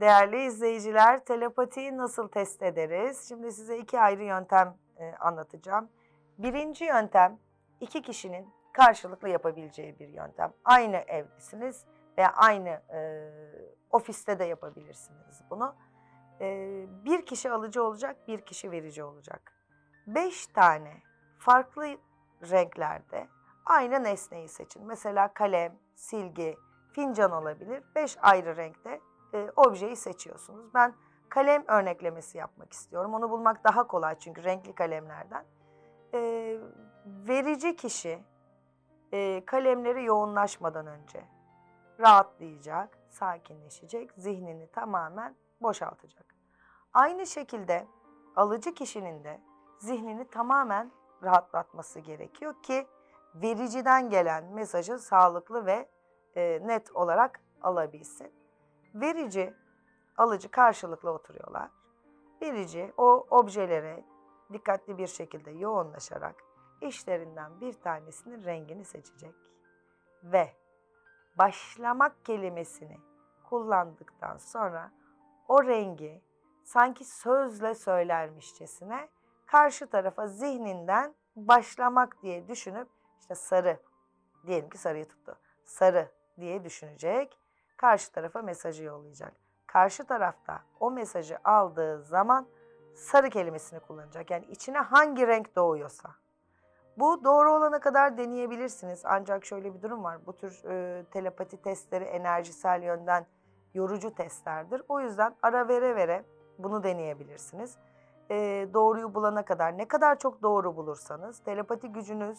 değerli 0.00 0.44
izleyiciler 0.44 1.24
telepatiyi 1.24 1.96
nasıl 1.96 2.28
test 2.28 2.62
ederiz? 2.62 3.28
Şimdi 3.28 3.52
size 3.52 3.78
iki 3.78 4.00
ayrı 4.00 4.24
yöntem 4.24 4.76
e, 4.98 5.12
anlatacağım. 5.20 5.88
Birinci 6.38 6.84
yöntem 6.84 7.38
iki 7.80 8.02
kişinin 8.02 8.48
karşılıklı 8.72 9.28
yapabileceği 9.28 9.98
bir 9.98 10.08
yöntem. 10.08 10.52
Aynı 10.64 10.96
evdesiniz 10.96 11.84
veya 12.18 12.32
aynı 12.32 12.68
e, 12.68 13.30
ofiste 13.90 14.38
de 14.38 14.44
yapabilirsiniz 14.44 15.42
bunu. 15.50 15.74
E, 16.40 16.68
bir 17.04 17.26
kişi 17.26 17.50
alıcı 17.50 17.84
olacak, 17.84 18.28
bir 18.28 18.40
kişi 18.40 18.70
verici 18.70 19.04
olacak. 19.04 19.52
Beş 20.06 20.46
tane 20.46 21.02
farklı 21.38 21.96
renklerde 22.50 23.28
aynı 23.66 24.04
nesneyi 24.04 24.48
seçin. 24.48 24.86
Mesela 24.86 25.34
kalem, 25.34 25.78
silgi, 25.94 26.56
fincan 26.94 27.32
olabilir. 27.32 27.82
Beş 27.94 28.16
ayrı 28.22 28.56
renkte 28.56 29.00
e, 29.34 29.50
objeyi 29.56 29.96
seçiyorsunuz. 29.96 30.74
Ben 30.74 30.94
kalem 31.28 31.64
örneklemesi 31.68 32.38
yapmak 32.38 32.72
istiyorum. 32.72 33.14
Onu 33.14 33.30
bulmak 33.30 33.64
daha 33.64 33.86
kolay 33.86 34.18
çünkü 34.18 34.44
renkli 34.44 34.74
kalemlerden. 34.74 35.44
E, 36.14 36.20
verici 37.06 37.76
kişi 37.76 38.24
e, 39.12 39.44
kalemleri 39.44 40.04
yoğunlaşmadan 40.04 40.86
önce 40.86 41.24
rahatlayacak, 42.00 42.98
sakinleşecek, 43.10 44.12
zihnini 44.16 44.66
tamamen 44.66 45.36
boşaltacak. 45.62 46.34
Aynı 46.92 47.26
şekilde 47.26 47.86
alıcı 48.36 48.74
kişinin 48.74 49.24
de 49.24 49.40
zihnini 49.78 50.28
tamamen 50.28 50.92
rahatlatması 51.22 52.00
gerekiyor 52.00 52.54
ki 52.62 52.86
vericiden 53.34 54.10
gelen 54.10 54.44
mesajı 54.44 54.98
sağlıklı 54.98 55.66
ve 55.66 55.88
e, 56.36 56.60
net 56.62 56.96
olarak 56.96 57.40
alabilsin. 57.62 58.32
Verici, 58.94 59.54
alıcı 60.16 60.50
karşılıklı 60.50 61.10
oturuyorlar. 61.10 61.70
Verici 62.42 62.92
o 62.96 63.26
objelere 63.30 64.04
dikkatli 64.52 64.98
bir 64.98 65.06
şekilde 65.06 65.50
yoğunlaşarak 65.50 66.34
işlerinden 66.80 67.60
bir 67.60 67.72
tanesinin 67.72 68.44
rengini 68.44 68.84
seçecek. 68.84 69.34
Ve 70.22 70.52
başlamak 71.38 72.24
kelimesini 72.24 72.98
kullandıktan 73.48 74.36
sonra 74.36 74.92
o 75.48 75.64
rengi 75.64 76.22
sanki 76.64 77.04
sözle 77.04 77.74
söylermişçesine 77.74 79.08
karşı 79.46 79.86
tarafa 79.86 80.26
zihninden 80.26 81.14
başlamak 81.36 82.22
diye 82.22 82.48
düşünüp 82.48 82.88
işte 83.20 83.34
sarı 83.34 83.80
diyelim 84.46 84.70
ki 84.70 84.78
sarıyı 84.78 85.08
tuttu. 85.08 85.38
Sarı 85.64 86.08
diye 86.40 86.64
düşünecek. 86.64 87.38
Karşı 87.76 88.12
tarafa 88.12 88.42
mesajı 88.42 88.84
yollayacak. 88.84 89.32
Karşı 89.66 90.04
tarafta 90.04 90.62
o 90.80 90.90
mesajı 90.90 91.38
aldığı 91.44 92.02
zaman 92.02 92.46
sarı 92.94 93.30
kelimesini 93.30 93.80
kullanacak. 93.80 94.30
Yani 94.30 94.44
içine 94.44 94.78
hangi 94.78 95.26
renk 95.26 95.56
doğuyorsa. 95.56 96.10
Bu 96.96 97.24
doğru 97.24 97.52
olana 97.52 97.80
kadar 97.80 98.18
deneyebilirsiniz. 98.18 99.02
Ancak 99.04 99.44
şöyle 99.44 99.74
bir 99.74 99.82
durum 99.82 100.04
var. 100.04 100.26
Bu 100.26 100.36
tür 100.36 100.64
e, 100.64 101.04
telepati 101.04 101.62
testleri 101.62 102.04
enerjisel 102.04 102.82
yönden 102.82 103.26
yorucu 103.74 104.14
testlerdir. 104.14 104.82
O 104.88 105.00
yüzden 105.00 105.34
ara 105.42 105.68
vere 105.68 105.96
vere 105.96 106.24
bunu 106.58 106.82
deneyebilirsiniz. 106.82 107.78
E, 108.30 108.68
doğruyu 108.74 109.14
bulana 109.14 109.44
kadar 109.44 109.78
ne 109.78 109.88
kadar 109.88 110.18
çok 110.18 110.42
doğru 110.42 110.76
bulursanız 110.76 111.38
telepati 111.38 111.88
gücünüz 111.88 112.38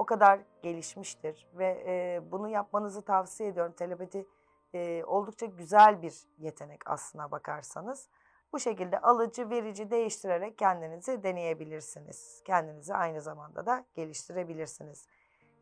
o 0.00 0.04
kadar 0.04 0.40
gelişmiştir 0.62 1.48
ve 1.54 1.84
e, 1.86 2.22
bunu 2.32 2.48
yapmanızı 2.48 3.02
tavsiye 3.02 3.48
ediyorum. 3.48 3.72
Telepati 3.72 4.26
e, 4.74 5.04
oldukça 5.04 5.46
güzel 5.46 6.02
bir 6.02 6.26
yetenek 6.38 6.90
aslına 6.90 7.30
bakarsanız. 7.30 8.08
Bu 8.52 8.58
şekilde 8.58 9.00
alıcı 9.00 9.50
verici 9.50 9.90
değiştirerek 9.90 10.58
kendinizi 10.58 11.22
deneyebilirsiniz. 11.22 12.42
Kendinizi 12.46 12.94
aynı 12.94 13.20
zamanda 13.20 13.66
da 13.66 13.84
geliştirebilirsiniz. 13.94 15.06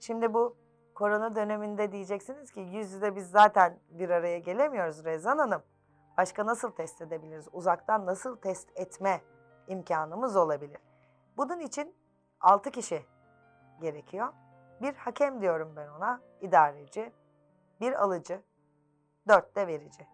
Şimdi 0.00 0.34
bu 0.34 0.56
korona 0.94 1.34
döneminde 1.34 1.92
diyeceksiniz 1.92 2.50
ki 2.50 2.60
yüz 2.60 2.92
yüze 2.92 3.16
biz 3.16 3.30
zaten 3.30 3.80
bir 3.90 4.10
araya 4.10 4.38
gelemiyoruz 4.38 5.04
Rezan 5.04 5.38
Hanım. 5.38 5.62
Başka 6.18 6.46
nasıl 6.46 6.70
test 6.70 7.02
edebiliriz? 7.02 7.48
Uzaktan 7.52 8.06
nasıl 8.06 8.36
test 8.36 8.68
etme 8.74 9.20
imkanımız 9.68 10.36
olabilir? 10.36 10.80
Bunun 11.36 11.60
için 11.60 11.94
6 12.40 12.70
kişi 12.70 13.17
gerekiyor. 13.80 14.32
Bir 14.80 14.94
hakem 14.94 15.40
diyorum 15.40 15.72
ben 15.76 15.88
ona, 15.88 16.20
idareci, 16.40 17.12
bir 17.80 17.92
alıcı, 17.92 18.42
dört 19.28 19.56
de 19.56 19.66
verici. 19.66 20.06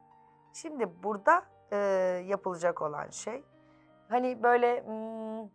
Şimdi 0.53 1.03
burada 1.03 1.43
e, 1.73 1.77
yapılacak 2.27 2.83
olan 2.83 3.11
şey, 3.11 3.45
hani 4.09 4.43
böyle 4.43 4.85
hmm, 4.87 5.49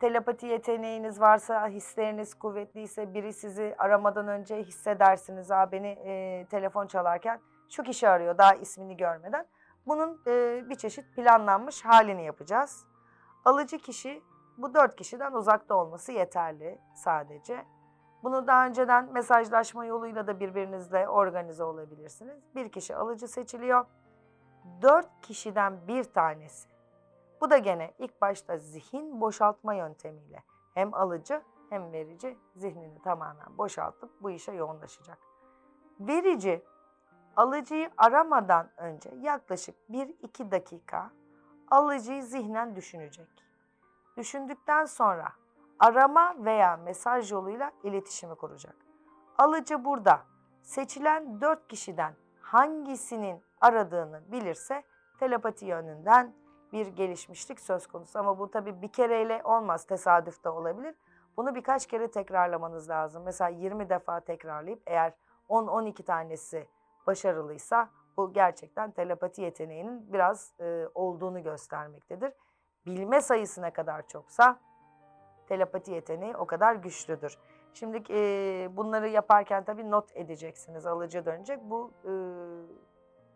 telepati 0.00 0.46
yeteneğiniz 0.46 1.20
varsa, 1.20 1.68
hisleriniz 1.68 2.34
kuvvetliyse 2.34 3.14
biri 3.14 3.32
sizi 3.32 3.74
aramadan 3.78 4.28
önce 4.28 4.56
hissedersiniz. 4.56 5.50
Aa 5.50 5.72
beni 5.72 5.88
e, 5.88 6.46
telefon 6.50 6.86
çalarken 6.86 7.40
şu 7.70 7.82
kişi 7.82 8.08
arıyor 8.08 8.38
daha 8.38 8.54
ismini 8.54 8.96
görmeden. 8.96 9.46
Bunun 9.86 10.22
e, 10.26 10.64
bir 10.70 10.74
çeşit 10.74 11.16
planlanmış 11.16 11.84
halini 11.84 12.24
yapacağız. 12.24 12.86
Alıcı 13.44 13.78
kişi 13.78 14.22
bu 14.58 14.74
dört 14.74 14.96
kişiden 14.96 15.32
uzakta 15.32 15.74
olması 15.74 16.12
yeterli 16.12 16.78
sadece. 16.94 17.64
Bunu 18.22 18.46
daha 18.46 18.66
önceden 18.66 19.12
mesajlaşma 19.12 19.84
yoluyla 19.84 20.26
da 20.26 20.40
birbirinizle 20.40 21.08
organize 21.08 21.64
olabilirsiniz. 21.64 22.42
Bir 22.54 22.68
kişi 22.72 22.96
alıcı 22.96 23.28
seçiliyor. 23.28 23.86
Dört 24.82 25.20
kişiden 25.22 25.88
bir 25.88 26.04
tanesi. 26.04 26.68
Bu 27.40 27.50
da 27.50 27.58
gene 27.58 27.92
ilk 27.98 28.20
başta 28.20 28.58
zihin 28.58 29.20
boşaltma 29.20 29.74
yöntemiyle 29.74 30.42
hem 30.74 30.94
alıcı 30.94 31.42
hem 31.70 31.92
verici 31.92 32.38
zihnini 32.56 33.02
tamamen 33.02 33.58
boşaltıp 33.58 34.10
bu 34.22 34.30
işe 34.30 34.52
yoğunlaşacak. 34.52 35.18
Verici 36.00 36.64
alıcıyı 37.36 37.90
aramadan 37.96 38.70
önce 38.76 39.10
yaklaşık 39.20 39.74
1-2 39.90 40.50
dakika 40.50 41.10
alıcıyı 41.70 42.22
zihnen 42.22 42.76
düşünecek. 42.76 43.45
Düşündükten 44.16 44.84
sonra 44.84 45.28
arama 45.78 46.34
veya 46.44 46.76
mesaj 46.76 47.32
yoluyla 47.32 47.72
iletişimi 47.82 48.34
kuracak. 48.34 48.76
Alıcı 49.38 49.84
burada 49.84 50.20
seçilen 50.62 51.40
4 51.40 51.68
kişiden 51.68 52.14
hangisinin 52.40 53.42
aradığını 53.60 54.32
bilirse 54.32 54.82
telepati 55.18 55.66
yönünden 55.66 56.34
bir 56.72 56.86
gelişmişlik 56.86 57.60
söz 57.60 57.86
konusu. 57.86 58.18
Ama 58.18 58.38
bu 58.38 58.50
tabii 58.50 58.82
bir 58.82 58.88
kereyle 58.88 59.40
olmaz, 59.44 59.86
tesadüf 59.86 60.44
de 60.44 60.48
olabilir. 60.48 60.94
Bunu 61.36 61.54
birkaç 61.54 61.86
kere 61.86 62.10
tekrarlamanız 62.10 62.88
lazım. 62.88 63.22
Mesela 63.24 63.50
20 63.50 63.88
defa 63.88 64.20
tekrarlayıp 64.20 64.82
eğer 64.86 65.12
10-12 65.48 66.02
tanesi 66.02 66.68
başarılıysa 67.06 67.88
bu 68.16 68.32
gerçekten 68.32 68.90
telepati 68.90 69.42
yeteneğinin 69.42 70.12
biraz 70.12 70.52
e, 70.60 70.88
olduğunu 70.94 71.42
göstermektedir. 71.42 72.32
Bilme 72.86 73.20
sayısı 73.20 73.62
ne 73.62 73.70
kadar 73.70 74.06
çoksa 74.08 74.58
telepati 75.48 75.90
yeteneği 75.90 76.36
o 76.36 76.46
kadar 76.46 76.74
güçlüdür. 76.74 77.38
Şimdi 77.74 78.02
e, 78.10 78.76
bunları 78.76 79.08
yaparken 79.08 79.64
tabii 79.64 79.90
not 79.90 80.10
edeceksiniz 80.14 80.86
alıcı 80.86 81.26
dönecek. 81.26 81.60
Bu 81.62 81.90
e, 82.04 82.12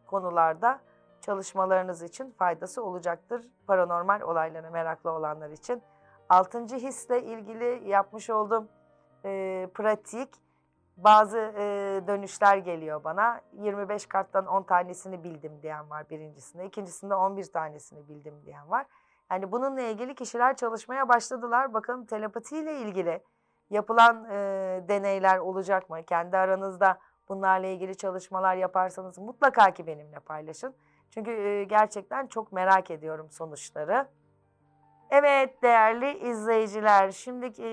konularda 0.07 0.81
çalışmalarınız 1.21 2.03
için 2.03 2.31
faydası 2.31 2.85
olacaktır. 2.85 3.49
Paranormal 3.67 4.21
olaylara 4.21 4.71
meraklı 4.71 5.11
olanlar 5.11 5.51
için. 5.51 5.83
Altıncı 6.29 6.77
hisle 6.77 7.23
ilgili 7.23 7.89
yapmış 7.89 8.31
olduğum 8.31 8.69
e, 9.25 9.69
pratik 9.75 10.29
bazı 10.97 11.39
e, 11.39 11.63
dönüşler 12.07 12.57
geliyor 12.57 13.05
bana. 13.05 13.41
25 13.53 14.07
karttan 14.07 14.47
10 14.47 14.63
tanesini 14.63 15.25
bildim 15.25 15.63
diyen 15.63 15.91
var 15.91 16.11
birincisinde. 16.11 16.67
ikincisinde 16.67 17.15
11 17.15 17.53
tanesini 17.53 18.09
bildim 18.09 18.35
diyen 18.45 18.71
var. 18.71 18.87
Yani 19.31 19.53
bununla 19.53 19.81
ilgili 19.81 20.15
kişiler 20.15 20.57
çalışmaya 20.57 21.09
başladılar. 21.09 21.75
Bakalım 21.75 22.07
telepatiyle 22.07 22.81
ilgili 22.81 23.23
yapılan 23.71 24.25
e, 24.31 24.37
deneyler 24.89 25.39
olacak 25.39 25.91
mı? 25.91 26.03
Kendi 26.03 26.37
aranızda 26.37 26.99
bunlarla 27.29 27.67
ilgili 27.67 27.97
çalışmalar 27.97 28.57
yaparsanız 28.57 29.19
mutlaka 29.19 29.71
ki 29.71 29.87
benimle 29.87 30.21
paylaşın. 30.21 30.75
Çünkü 31.11 31.31
e, 31.31 31.65
gerçekten 31.65 32.27
çok 32.27 32.53
merak 32.53 32.91
ediyorum 32.91 33.31
sonuçları. 33.31 34.09
Evet 35.11 35.63
değerli 35.63 36.19
izleyiciler, 36.19 37.11
şimdi 37.11 37.47
e, 37.59 37.71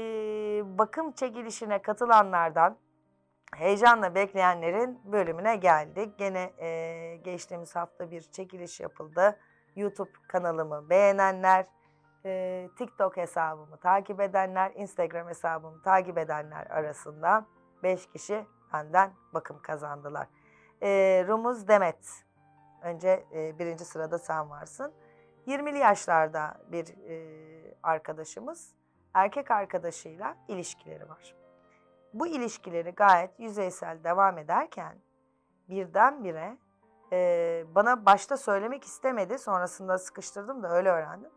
bakım 0.77 1.11
çekilişine 1.11 1.81
katılanlardan 1.81 2.77
heyecanla 3.55 4.15
bekleyenlerin 4.15 4.99
bölümüne 5.05 5.55
geldik. 5.55 6.17
Gene 6.17 6.51
e, 6.59 7.15
geçtiğimiz 7.23 7.75
hafta 7.75 8.11
bir 8.11 8.21
çekiliş 8.21 8.79
yapıldı. 8.79 9.39
YouTube 9.77 10.11
kanalımı 10.27 10.89
beğenenler, 10.89 11.65
e, 12.25 12.69
TikTok 12.77 13.17
hesabımı 13.17 13.77
takip 13.77 14.21
edenler, 14.21 14.71
Instagram 14.75 15.27
hesabımı 15.27 15.81
takip 15.81 16.17
edenler 16.17 16.67
arasında 16.67 17.45
5 17.83 18.09
kişi 18.09 18.45
benden 18.73 19.11
bakım 19.33 19.61
kazandılar. 19.61 20.27
E, 20.81 20.89
Rumuz 21.27 21.67
Demet, 21.67 22.25
önce 22.81 23.25
e, 23.33 23.59
birinci 23.59 23.85
sırada 23.85 24.17
sen 24.17 24.49
varsın. 24.49 24.93
20'li 25.47 25.77
yaşlarda 25.77 26.57
bir 26.71 26.87
e, 26.87 27.75
arkadaşımız 27.83 28.73
erkek 29.13 29.51
arkadaşıyla 29.51 30.37
ilişkileri 30.47 31.09
var. 31.09 31.35
Bu 32.13 32.27
ilişkileri 32.27 32.91
gayet 32.91 33.39
yüzeysel 33.39 34.03
devam 34.03 34.37
ederken 34.37 34.97
birdenbire 35.69 36.57
e, 37.11 37.65
bana 37.75 38.05
başta 38.05 38.37
söylemek 38.37 38.83
istemedi. 38.83 39.37
Sonrasında 39.37 39.97
sıkıştırdım 39.97 40.63
da 40.63 40.69
öyle 40.69 40.89
öğrendim. 40.89 41.31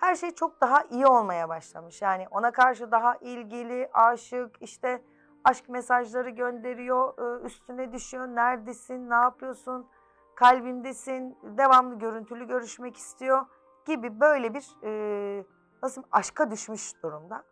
Her 0.00 0.14
şey 0.14 0.30
çok 0.30 0.60
daha 0.60 0.82
iyi 0.82 1.06
olmaya 1.06 1.48
başlamış. 1.48 2.02
Yani 2.02 2.26
ona 2.30 2.50
karşı 2.50 2.90
daha 2.90 3.16
ilgili, 3.16 3.90
aşık, 3.92 4.56
işte 4.60 5.02
aşk 5.44 5.68
mesajları 5.68 6.30
gönderiyor, 6.30 7.14
üstüne 7.44 7.92
düşüyor. 7.92 8.26
Neredesin, 8.26 9.10
ne 9.10 9.14
yapıyorsun, 9.14 9.86
kalbindesin, 10.34 11.38
devamlı 11.42 11.98
görüntülü 11.98 12.46
görüşmek 12.46 12.96
istiyor 12.96 13.46
gibi 13.86 14.20
böyle 14.20 14.54
bir 14.54 14.76
e, 14.82 15.44
nasıl 15.82 16.02
aşka 16.12 16.50
düşmüş 16.50 17.02
durumda. 17.02 17.44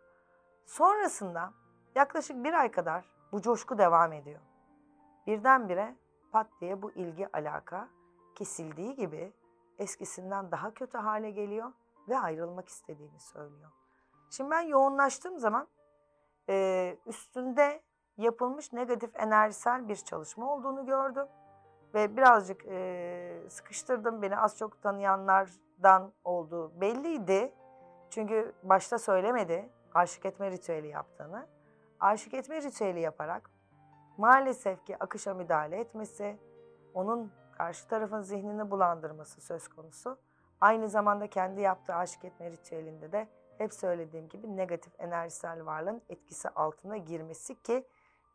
Sonrasında 0.65 1.53
yaklaşık 1.95 2.43
bir 2.43 2.53
ay 2.53 2.71
kadar 2.71 3.05
bu 3.31 3.41
coşku 3.41 3.77
devam 3.77 4.13
ediyor. 4.13 4.39
Birdenbire 5.27 5.95
pat 6.37 6.61
diye 6.61 6.81
bu 6.81 6.91
ilgi 6.91 7.27
alaka 7.33 7.87
kesildiği 8.35 8.95
gibi 8.95 9.33
eskisinden 9.79 10.51
daha 10.51 10.73
kötü 10.73 10.97
hale 10.97 11.31
geliyor 11.31 11.71
ve 12.09 12.19
ayrılmak 12.19 12.67
istediğini 12.67 13.19
söylüyor. 13.19 13.71
Şimdi 14.29 14.51
ben 14.51 14.61
yoğunlaştığım 14.61 15.39
zaman 15.39 15.67
e, 16.49 16.97
üstünde 17.05 17.81
yapılmış 18.17 18.73
negatif 18.73 19.15
enerjisel 19.15 19.87
bir 19.89 19.95
çalışma 19.95 20.53
olduğunu 20.53 20.85
gördüm. 20.85 21.27
Ve 21.93 22.17
birazcık 22.17 22.65
e, 22.65 23.43
sıkıştırdım 23.49 24.21
beni 24.21 24.37
az 24.37 24.57
çok 24.57 24.81
tanıyanlardan 24.81 26.13
olduğu 26.23 26.81
belliydi. 26.81 27.53
Çünkü 28.09 28.53
başta 28.63 28.99
söylemedi 28.99 29.69
aşık 29.93 30.25
etme 30.25 30.51
ritüeli 30.51 30.87
yaptığını. 30.87 31.47
Aşık 31.99 32.33
etme 32.33 32.61
ritüeli 32.61 32.99
yaparak 32.99 33.49
maalesef 34.17 34.85
ki 34.85 34.97
akışa 34.99 35.33
müdahale 35.33 35.79
etmesi, 35.79 36.37
onun 36.93 37.31
karşı 37.57 37.87
tarafın 37.87 38.21
zihnini 38.21 38.71
bulandırması 38.71 39.41
söz 39.41 39.67
konusu. 39.67 40.17
Aynı 40.61 40.89
zamanda 40.89 41.27
kendi 41.27 41.61
yaptığı 41.61 41.95
aşık 41.95 42.25
etme 42.25 42.51
ritüelinde 42.51 43.11
de 43.11 43.27
hep 43.57 43.73
söylediğim 43.73 44.29
gibi 44.29 44.57
negatif 44.57 44.93
enerjisel 44.99 45.65
varlığın 45.65 46.01
etkisi 46.09 46.49
altına 46.49 46.97
girmesi 46.97 47.61
ki 47.61 47.87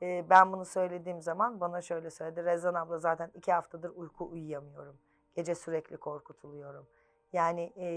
e, 0.03 0.25
ben 0.31 0.53
bunu 0.53 0.65
söylediğim 0.65 1.23
zaman 1.23 1.61
bana 1.61 1.81
şöyle 1.83 2.11
söyledi. 2.11 2.45
Rezan 2.45 2.75
abla 2.75 2.99
zaten 2.99 3.31
iki 3.35 3.53
haftadır 3.53 3.91
uyku 3.95 4.29
uyuyamıyorum. 4.29 4.97
Gece 5.35 5.55
sürekli 5.55 5.97
korkutuluyorum. 5.97 6.87
Yani 7.33 7.73
e, 7.77 7.89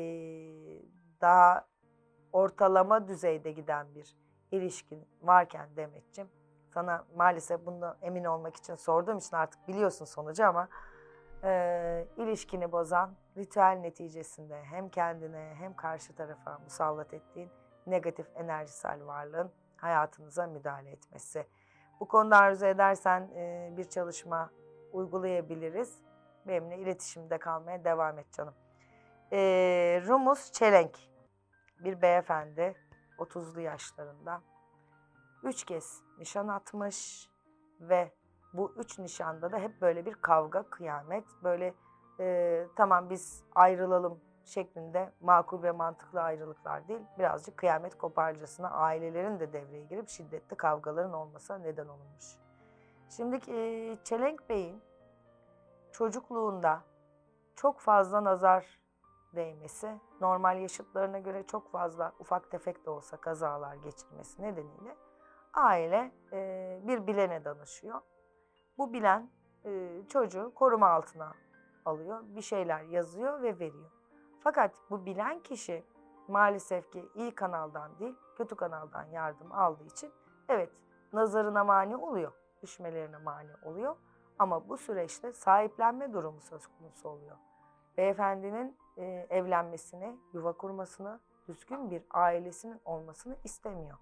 daha 1.22 1.68
ortalama 2.34 3.08
düzeyde 3.08 3.52
giden 3.52 3.96
bir 3.96 4.16
ilişkin 4.52 5.08
varken 5.22 5.76
Demet'ciğim 5.76 6.30
sana 6.76 7.06
maalesef 7.16 7.66
bunu 7.66 7.96
emin 8.02 8.24
olmak 8.24 8.56
için 8.56 8.76
sorduğum 8.76 9.18
için 9.18 9.36
artık 9.36 9.68
biliyorsun 9.68 10.06
sonucu 10.06 10.46
ama 10.46 10.68
e, 11.44 12.08
ilişkini 12.18 12.72
bozan 12.72 13.16
ritüel 13.38 13.78
neticesinde 13.82 14.64
hem 14.64 14.90
kendine 14.90 15.54
hem 15.58 15.76
karşı 15.76 16.16
tarafa 16.16 16.60
musallat 16.60 17.14
ettiğin 17.14 17.50
negatif 17.88 18.28
enerjisel 18.36 19.06
varlığın 19.06 19.52
hayatınıza 19.78 20.48
müdahale 20.48 20.92
etmesi. 20.92 21.48
Bu 22.00 22.08
konuda 22.08 22.38
arzu 22.38 22.66
edersen 22.66 23.30
e, 23.36 23.74
bir 23.78 23.90
çalışma 23.90 24.50
uygulayabiliriz. 24.94 26.02
Benimle 26.48 26.78
iletişimde 26.78 27.38
kalmaya 27.38 27.84
devam 27.84 28.20
et 28.20 28.34
canım. 28.34 28.54
E, 29.32 29.38
Rumus 30.08 30.52
Çelenk 30.52 30.98
bir 31.80 32.02
beyefendi 32.02 32.76
30'lu 33.18 33.62
yaşlarında. 33.62 34.42
Üç 35.44 35.64
kez 35.64 36.05
nişan 36.18 36.48
atmış 36.48 37.30
ve 37.80 38.12
bu 38.54 38.74
üç 38.78 39.00
nişanda 39.00 39.52
da 39.52 39.58
hep 39.58 39.82
böyle 39.82 40.06
bir 40.06 40.14
kavga, 40.14 40.64
kıyamet, 40.64 41.26
böyle 41.44 41.74
e, 42.20 42.68
tamam 42.76 43.10
biz 43.10 43.44
ayrılalım 43.56 44.20
şeklinde 44.46 45.14
makul 45.22 45.64
ve 45.64 45.72
mantıklı 45.72 46.22
ayrılıklar 46.22 46.88
değil, 46.88 47.02
birazcık 47.20 47.58
kıyamet 47.58 47.98
koparcasına 47.98 48.70
ailelerin 48.70 49.40
de 49.40 49.54
devreye 49.54 49.84
girip 49.84 50.10
şiddetli 50.10 50.58
kavgaların 50.58 51.14
olmasına 51.14 51.58
neden 51.58 51.88
olunmuş. 51.88 52.26
Şimdi 53.10 53.52
e, 53.52 53.98
Çelenk 54.04 54.50
Bey'in 54.50 54.82
çocukluğunda 55.92 56.82
çok 57.56 57.80
fazla 57.80 58.24
nazar 58.24 58.80
değmesi, 59.36 60.00
normal 60.22 60.60
yaşıtlarına 60.60 61.20
göre 61.20 61.44
çok 61.44 61.72
fazla 61.72 62.12
ufak 62.20 62.52
tefek 62.52 62.86
de 62.86 62.90
olsa 62.90 63.18
kazalar 63.18 63.76
geçirmesi 63.76 64.42
nedeniyle 64.42 64.96
aile 65.56 66.12
e, 66.34 66.80
bir 66.84 67.08
bilene 67.08 67.46
danışıyor. 67.46 68.02
Bu 68.78 68.94
bilen 68.94 69.30
e, 69.66 70.02
çocuğu 70.10 70.52
koruma 70.56 70.88
altına 70.88 71.34
alıyor, 71.86 72.24
bir 72.24 72.42
şeyler 72.42 72.82
yazıyor 72.82 73.42
ve 73.42 73.60
veriyor. 73.60 73.92
Fakat 74.40 74.72
bu 74.90 75.06
bilen 75.06 75.40
kişi 75.40 75.84
maalesef 76.28 76.92
ki 76.92 77.10
iyi 77.16 77.36
kanaldan 77.36 78.00
değil, 78.00 78.16
kötü 78.38 78.56
kanaldan 78.56 79.04
yardım 79.04 79.52
aldığı 79.52 79.86
için 79.86 80.12
evet 80.50 80.70
nazarına 81.14 81.64
mani 81.64 81.98
oluyor, 81.98 82.32
düşmelerine 82.64 83.18
mani 83.18 83.52
oluyor. 83.64 83.96
Ama 84.40 84.70
bu 84.70 84.78
süreçte 84.78 85.34
sahiplenme 85.34 86.14
durumu 86.14 86.42
söz 86.42 86.68
konusu 86.68 87.10
oluyor. 87.10 87.38
Beyefendinin 87.98 88.78
e, 88.98 89.28
evlenmesini, 89.30 90.20
yuva 90.34 90.54
kurmasını, 90.54 91.20
düzgün 91.48 91.92
bir 91.92 92.04
ailesinin 92.12 92.82
olmasını 92.86 93.38
istemiyor. 93.44 93.98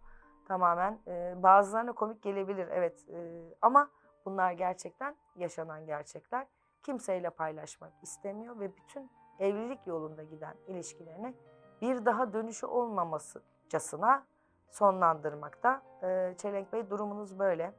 Tamamen 0.48 1.00
e, 1.08 1.34
bazılarına 1.44 1.92
komik 1.92 2.22
gelebilir 2.22 2.68
evet 2.72 3.10
e, 3.10 3.44
ama 3.62 3.90
bunlar 4.26 4.52
gerçekten 4.52 5.16
yaşanan 5.36 5.86
gerçekler. 5.86 6.48
Kimseyle 6.84 7.30
paylaşmak 7.30 7.94
istemiyor 8.02 8.60
ve 8.60 8.78
bütün 8.78 9.12
evlilik 9.40 9.88
yolunda 9.88 10.24
giden 10.24 10.56
ilişkilerini 10.68 11.34
bir 11.82 12.06
daha 12.06 12.34
dönüşü 12.34 12.66
olmamasıcasına 12.66 14.26
sonlandırmakta. 14.72 15.82
E, 16.04 16.34
Çelenk 16.38 16.74
Bey 16.74 16.90
durumunuz 16.90 17.40
böyle. 17.40 17.74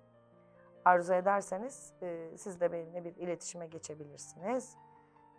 Arzu 0.85 1.15
ederseniz 1.15 1.93
e, 2.03 2.37
siz 2.37 2.61
de 2.61 2.73
benimle 2.73 3.05
bir 3.05 3.17
iletişime 3.17 3.67
geçebilirsiniz. 3.67 4.77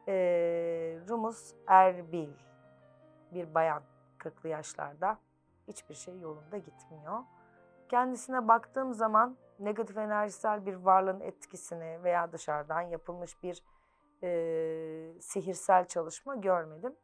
E, 0.08 0.14
Rumuz 1.10 1.56
Erbil 1.68 2.30
bir 3.34 3.56
bayan 3.56 3.84
40'lı 4.20 4.50
yaşlarda 4.50 5.18
hiçbir 5.67 5.95
şey 5.95 6.19
yolunda 6.19 6.58
gitmiyor. 6.58 7.23
Kendisine 7.89 8.47
baktığım 8.47 8.93
zaman 8.93 9.38
negatif 9.60 9.97
enerjisel 9.97 10.65
bir 10.65 10.73
varlığın 10.73 11.19
etkisini 11.19 12.04
veya 12.04 12.32
dışarıdan 12.32 12.82
yapılmış 12.82 13.43
bir 13.43 13.63
e, 14.23 15.21
sihirsel 15.21 15.88
çalışma 15.88 16.36
görmedim. 16.36 16.95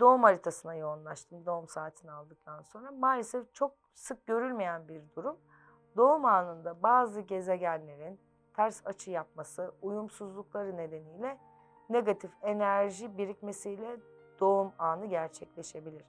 Doğum 0.00 0.22
haritasına 0.22 0.74
yoğunlaştım 0.74 1.46
doğum 1.46 1.68
saatini 1.68 2.12
aldıktan 2.12 2.62
sonra. 2.62 2.90
Maalesef 2.90 3.54
çok 3.54 3.74
sık 3.94 4.26
görülmeyen 4.26 4.88
bir 4.88 5.02
durum. 5.16 5.40
Doğum 5.96 6.24
anında 6.24 6.82
bazı 6.82 7.20
gezegenlerin 7.20 8.20
ters 8.56 8.86
açı 8.86 9.10
yapması, 9.10 9.74
uyumsuzlukları 9.82 10.76
nedeniyle 10.76 11.38
negatif 11.90 12.32
enerji 12.42 13.18
birikmesiyle 13.18 13.96
doğum 14.40 14.72
anı 14.78 15.06
gerçekleşebilir. 15.06 16.04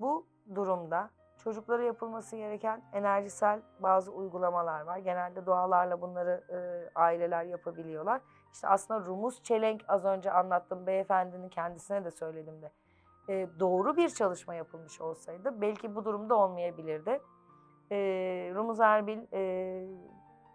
Bu 0.00 0.26
durumda 0.54 1.10
çocuklara 1.44 1.82
yapılması 1.82 2.36
gereken 2.36 2.82
enerjisel 2.92 3.60
bazı 3.80 4.12
uygulamalar 4.12 4.80
var. 4.80 4.98
Genelde 4.98 5.46
dualarla 5.46 6.00
bunları 6.00 6.44
e, 6.50 6.90
aileler 6.94 7.44
yapabiliyorlar. 7.44 8.20
İşte 8.52 8.68
aslında 8.68 9.06
Rumuz 9.06 9.42
Çelenk 9.42 9.84
az 9.88 10.04
önce 10.04 10.32
anlattım 10.32 10.86
beyefendinin 10.86 11.48
kendisine 11.48 12.04
de 12.04 12.10
söyledim 12.10 12.62
de. 12.62 12.70
E, 13.28 13.48
doğru 13.60 13.96
bir 13.96 14.08
çalışma 14.08 14.54
yapılmış 14.54 15.00
olsaydı 15.00 15.60
belki 15.60 15.94
bu 15.94 16.04
durumda 16.04 16.36
olmayabilirdi. 16.36 17.20
E, 17.90 17.96
Rumuz 18.54 18.80
Erbil 18.80 19.18
e, 19.32 19.42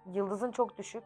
yıldızın 0.06 0.52
çok 0.52 0.78
düşük. 0.78 1.04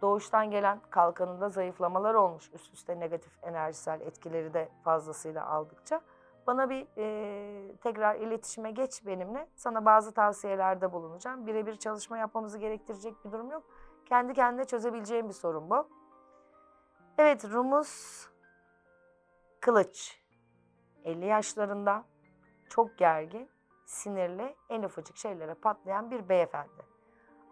Doğuştan 0.00 0.50
gelen 0.50 0.80
kalkanında 0.90 1.48
zayıflamalar 1.48 2.14
olmuş 2.14 2.50
üst 2.52 2.74
üste 2.74 3.00
negatif 3.00 3.44
enerjisel 3.44 4.00
etkileri 4.00 4.54
de 4.54 4.68
fazlasıyla 4.84 5.46
aldıkça. 5.46 6.00
Bana 6.46 6.70
bir 6.70 6.86
e, 6.98 7.76
tekrar 7.76 8.14
iletişime 8.14 8.70
geç 8.70 9.06
benimle. 9.06 9.48
Sana 9.56 9.84
bazı 9.84 10.14
tavsiyelerde 10.14 10.92
bulunacağım. 10.92 11.46
Birebir 11.46 11.76
çalışma 11.76 12.18
yapmamızı 12.18 12.58
gerektirecek 12.58 13.24
bir 13.24 13.32
durum 13.32 13.50
yok. 13.50 13.64
Kendi 14.06 14.34
kendine 14.34 14.64
çözebileceğim 14.64 15.28
bir 15.28 15.34
sorun 15.34 15.70
bu. 15.70 15.88
Evet 17.18 17.44
Rumuz 17.44 18.26
Kılıç. 19.60 20.22
50 21.04 21.26
yaşlarında 21.26 22.04
çok 22.68 22.98
gergin, 22.98 23.50
sinirli, 23.86 24.56
en 24.68 24.82
ufacık 24.82 25.16
şeylere 25.16 25.54
patlayan 25.54 26.10
bir 26.10 26.28
beyefendi. 26.28 26.82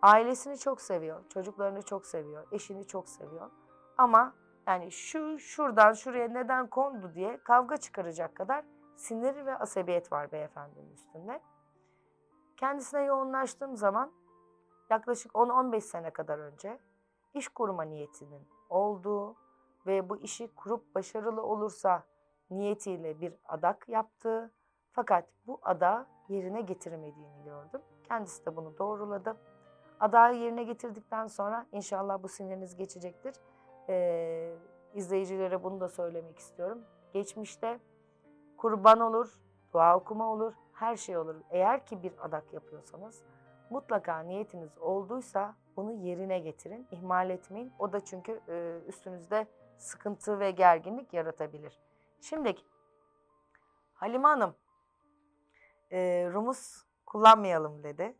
Ailesini 0.03 0.59
çok 0.59 0.81
seviyor, 0.81 1.29
çocuklarını 1.29 1.83
çok 1.83 2.07
seviyor, 2.07 2.47
eşini 2.53 2.87
çok 2.87 3.09
seviyor. 3.09 3.51
Ama 3.99 4.35
yani 4.67 4.93
şu 4.93 5.39
şuradan 5.39 5.93
şuraya 5.93 6.29
neden 6.29 6.67
kondu 6.67 7.15
diye 7.15 7.41
kavga 7.45 7.77
çıkaracak 7.77 8.35
kadar 8.35 8.65
sinir 9.01 9.47
ve 9.47 9.59
asabiyet 9.59 10.13
var 10.13 10.33
beyefendinin 10.33 10.93
üstünde. 10.93 11.41
Kendisine 12.57 13.03
yoğunlaştığım 13.03 13.77
zaman 13.77 14.13
yaklaşık 14.91 15.33
10-15 15.33 15.81
sene 15.81 16.11
kadar 16.11 16.39
önce 16.39 16.79
iş 17.35 17.49
kurma 17.49 17.83
niyetinin 17.83 18.49
olduğu 18.69 19.37
ve 19.87 20.09
bu 20.09 20.17
işi 20.17 20.55
kurup 20.55 20.95
başarılı 20.95 21.43
olursa 21.43 22.05
niyetiyle 22.51 23.21
bir 23.21 23.35
adak 23.45 23.89
yaptığı 23.89 24.53
fakat 24.93 25.25
bu 25.47 25.61
ada 25.63 26.07
yerine 26.29 26.61
getirmediğini 26.61 27.45
gördüm. 27.45 27.81
Kendisi 28.09 28.47
de 28.47 28.57
bunu 28.57 28.79
doğruladı. 28.79 29.37
Adağı 30.01 30.35
yerine 30.35 30.65
getirdikten 30.65 31.27
sonra 31.27 31.67
inşallah 31.73 32.23
bu 32.23 32.29
siniriniz 32.29 32.77
geçecektir. 32.77 33.35
Ee, 33.89 34.57
izleyicilere 34.95 35.63
bunu 35.65 35.81
da 35.81 35.89
söylemek 35.89 36.39
istiyorum. 36.39 36.85
Geçmişte 37.13 37.81
kurban 38.61 39.01
olur, 39.01 39.41
dua 39.73 39.97
okuma 39.97 40.33
olur, 40.33 40.55
her 40.73 40.97
şey 40.97 41.19
olur. 41.19 41.37
Eğer 41.51 41.87
ki 41.87 42.03
bir 42.03 42.13
adak 42.25 42.53
yapıyorsanız 42.53 43.23
mutlaka 43.71 44.19
niyetiniz 44.21 44.79
olduysa 44.79 45.57
bunu 45.77 45.93
yerine 45.93 46.39
getirin, 46.39 46.89
ihmal 46.91 47.31
etmeyin. 47.31 47.73
O 47.79 47.93
da 47.93 48.05
çünkü 48.05 48.41
e, 48.49 48.81
üstünüzde 48.87 49.47
sıkıntı 49.79 50.39
ve 50.39 50.51
gerginlik 50.51 51.13
yaratabilir. 51.13 51.81
Şimdi 52.21 52.55
Halime 53.95 54.29
Hanım 54.29 54.55
e, 55.93 56.31
Rumuz 56.33 56.85
kullanmayalım 57.07 57.83
dedi. 57.83 58.17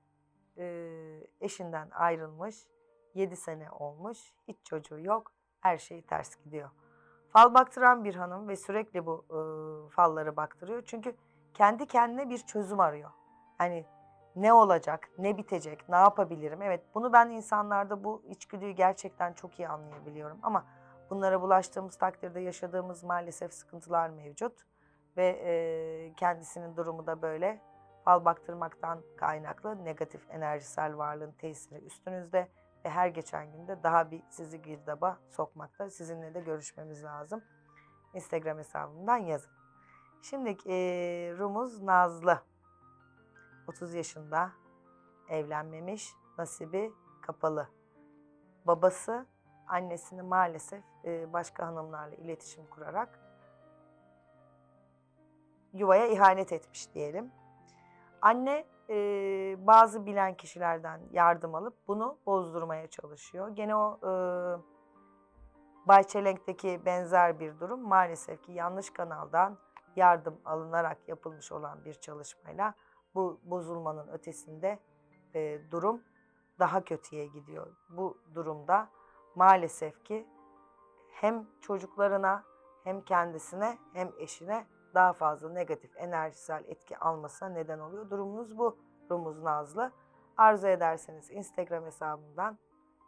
E, 0.59 1.27
eşinden 1.41 1.91
ayrılmış. 1.91 2.67
7 3.15 3.37
sene 3.37 3.71
olmuş. 3.71 4.35
Hiç 4.49 4.57
çocuğu 4.65 5.01
yok. 5.01 5.33
Her 5.61 5.79
şey 5.79 6.03
ters 6.03 6.45
gidiyor. 6.45 6.71
Fal 7.33 7.55
baktıran 7.55 8.05
bir 8.05 8.15
hanım 8.15 8.49
ve 8.49 8.57
sürekli 8.57 9.07
bu 9.07 9.25
e, 9.31 9.39
falları 9.91 10.37
baktırıyor. 10.37 10.83
Çünkü 10.87 11.17
kendi 11.55 11.87
kendine 11.87 12.31
bir 12.31 12.39
çözüm 12.39 12.81
arıyor. 12.81 13.11
Hani 13.59 13.87
ne 14.37 14.53
olacak, 14.53 15.11
ne 15.19 15.37
bitecek, 15.37 15.89
ne 15.89 15.97
yapabilirim? 15.97 16.63
Evet 16.63 16.81
bunu 16.95 17.13
ben 17.13 17.31
insanlarda 17.31 18.05
bu 18.05 18.23
içgüdüyü 18.29 18.73
gerçekten 18.73 19.33
çok 19.33 19.59
iyi 19.59 19.69
anlayabiliyorum. 19.69 20.39
Ama 20.43 20.65
bunlara 21.11 21.43
bulaştığımız 21.43 21.97
takdirde 21.97 22.41
yaşadığımız 22.41 23.05
maalesef 23.05 23.55
sıkıntılar 23.55 24.11
mevcut. 24.11 24.53
Ve 25.17 25.27
e, 25.27 26.13
kendisinin 26.17 26.77
durumu 26.77 27.07
da 27.07 27.23
böyle 27.23 27.61
fal 28.05 28.25
baktırmaktan 28.25 29.03
kaynaklı 29.17 29.85
negatif 29.85 30.31
enerjisel 30.31 30.97
varlığın 30.97 31.33
tesiri 31.33 31.85
üstünüzde 31.85 32.49
ve 32.85 32.91
her 32.91 33.09
geçen 33.09 33.53
günde 33.53 33.83
daha 33.83 34.11
bir 34.11 34.23
sizi 34.31 34.63
girdaba 34.63 35.19
sokmakta. 35.29 35.91
Sizinle 35.91 36.35
de 36.35 36.41
görüşmemiz 36.41 37.05
lazım. 37.05 37.45
Instagram 38.15 38.59
hesabımdan 38.59 39.17
yazın. 39.17 39.51
Şimdi 40.23 40.57
e, 40.67 40.75
Rumuz 41.39 41.83
Nazlı. 41.83 42.43
30 43.69 43.95
yaşında 43.95 44.53
evlenmemiş, 45.29 46.13
nasibi 46.39 46.93
kapalı. 47.23 47.69
Babası 48.65 49.27
annesini 49.67 50.23
maalesef 50.23 50.85
e, 51.05 51.33
başka 51.33 51.67
hanımlarla 51.67 52.15
iletişim 52.15 52.67
kurarak 52.67 53.21
yuvaya 55.73 56.07
ihanet 56.07 56.53
etmiş 56.53 56.95
diyelim. 56.95 57.33
Anne 58.23 58.67
e, 58.91 58.97
bazı 59.67 60.07
bilen 60.07 60.35
kişilerden 60.35 61.01
yardım 61.13 61.55
alıp 61.55 61.75
bunu 61.89 62.19
bozdurmaya 62.27 62.87
çalışıyor. 62.87 63.49
Gene 63.49 63.77
o 63.77 63.99
e, 64.03 64.13
Bayçelenk'teki 65.89 66.81
benzer 66.85 67.41
bir 67.41 67.61
durum 67.61 67.89
maalesef 67.89 68.43
ki 68.43 68.53
yanlış 68.53 68.91
kanaldan 68.91 69.59
yardım 69.97 70.41
alınarak 70.45 71.09
yapılmış 71.09 71.53
olan 71.53 71.85
bir 71.85 71.95
çalışmayla 71.95 72.75
bu 73.15 73.41
bozulmanın 73.45 74.09
ötesinde 74.09 74.79
e, 75.35 75.61
durum 75.71 76.03
daha 76.59 76.85
kötüye 76.85 77.27
gidiyor. 77.27 77.67
Bu 77.89 78.19
durumda 78.35 78.89
maalesef 79.35 80.05
ki 80.05 80.27
hem 81.11 81.47
çocuklarına 81.61 82.45
hem 82.85 83.01
kendisine 83.01 83.79
hem 83.93 84.11
eşine 84.19 84.67
daha 84.95 85.13
fazla 85.13 85.49
negatif 85.49 85.97
enerjisel 85.97 86.65
etki 86.69 86.99
almasına 86.99 87.49
neden 87.49 87.79
oluyor. 87.79 88.11
Durumunuz 88.11 88.59
bu 88.59 88.79
Rumuz 89.11 89.43
Nazlı. 89.43 89.93
Arzu 90.37 90.67
ederseniz 90.67 91.31
Instagram 91.31 91.85
hesabımdan 91.85 92.59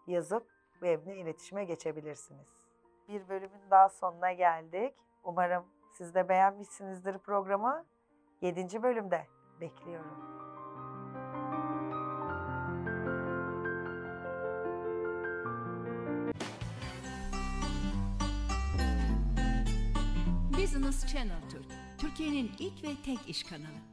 yazıp 0.06 0.46
benimle 0.82 1.16
iletişime 1.16 1.64
geçebilirsiniz. 1.64 2.48
Bir 3.08 3.28
bölümün 3.28 3.70
daha 3.70 3.88
sonuna 3.88 4.32
geldik. 4.32 4.94
Umarım 5.24 5.64
siz 5.92 6.14
de 6.14 6.28
beğenmişsinizdir 6.28 7.18
programı. 7.18 7.84
7. 8.40 8.82
bölümde 8.82 9.26
bekliyorum. 9.60 10.32
Business 20.62 21.06
Channel 21.06 21.42
Türk, 21.50 21.61
Türkiye'nin 22.02 22.50
ilk 22.58 22.82
ve 22.82 22.88
tek 23.04 23.18
iş 23.28 23.42
kanalı. 23.42 23.91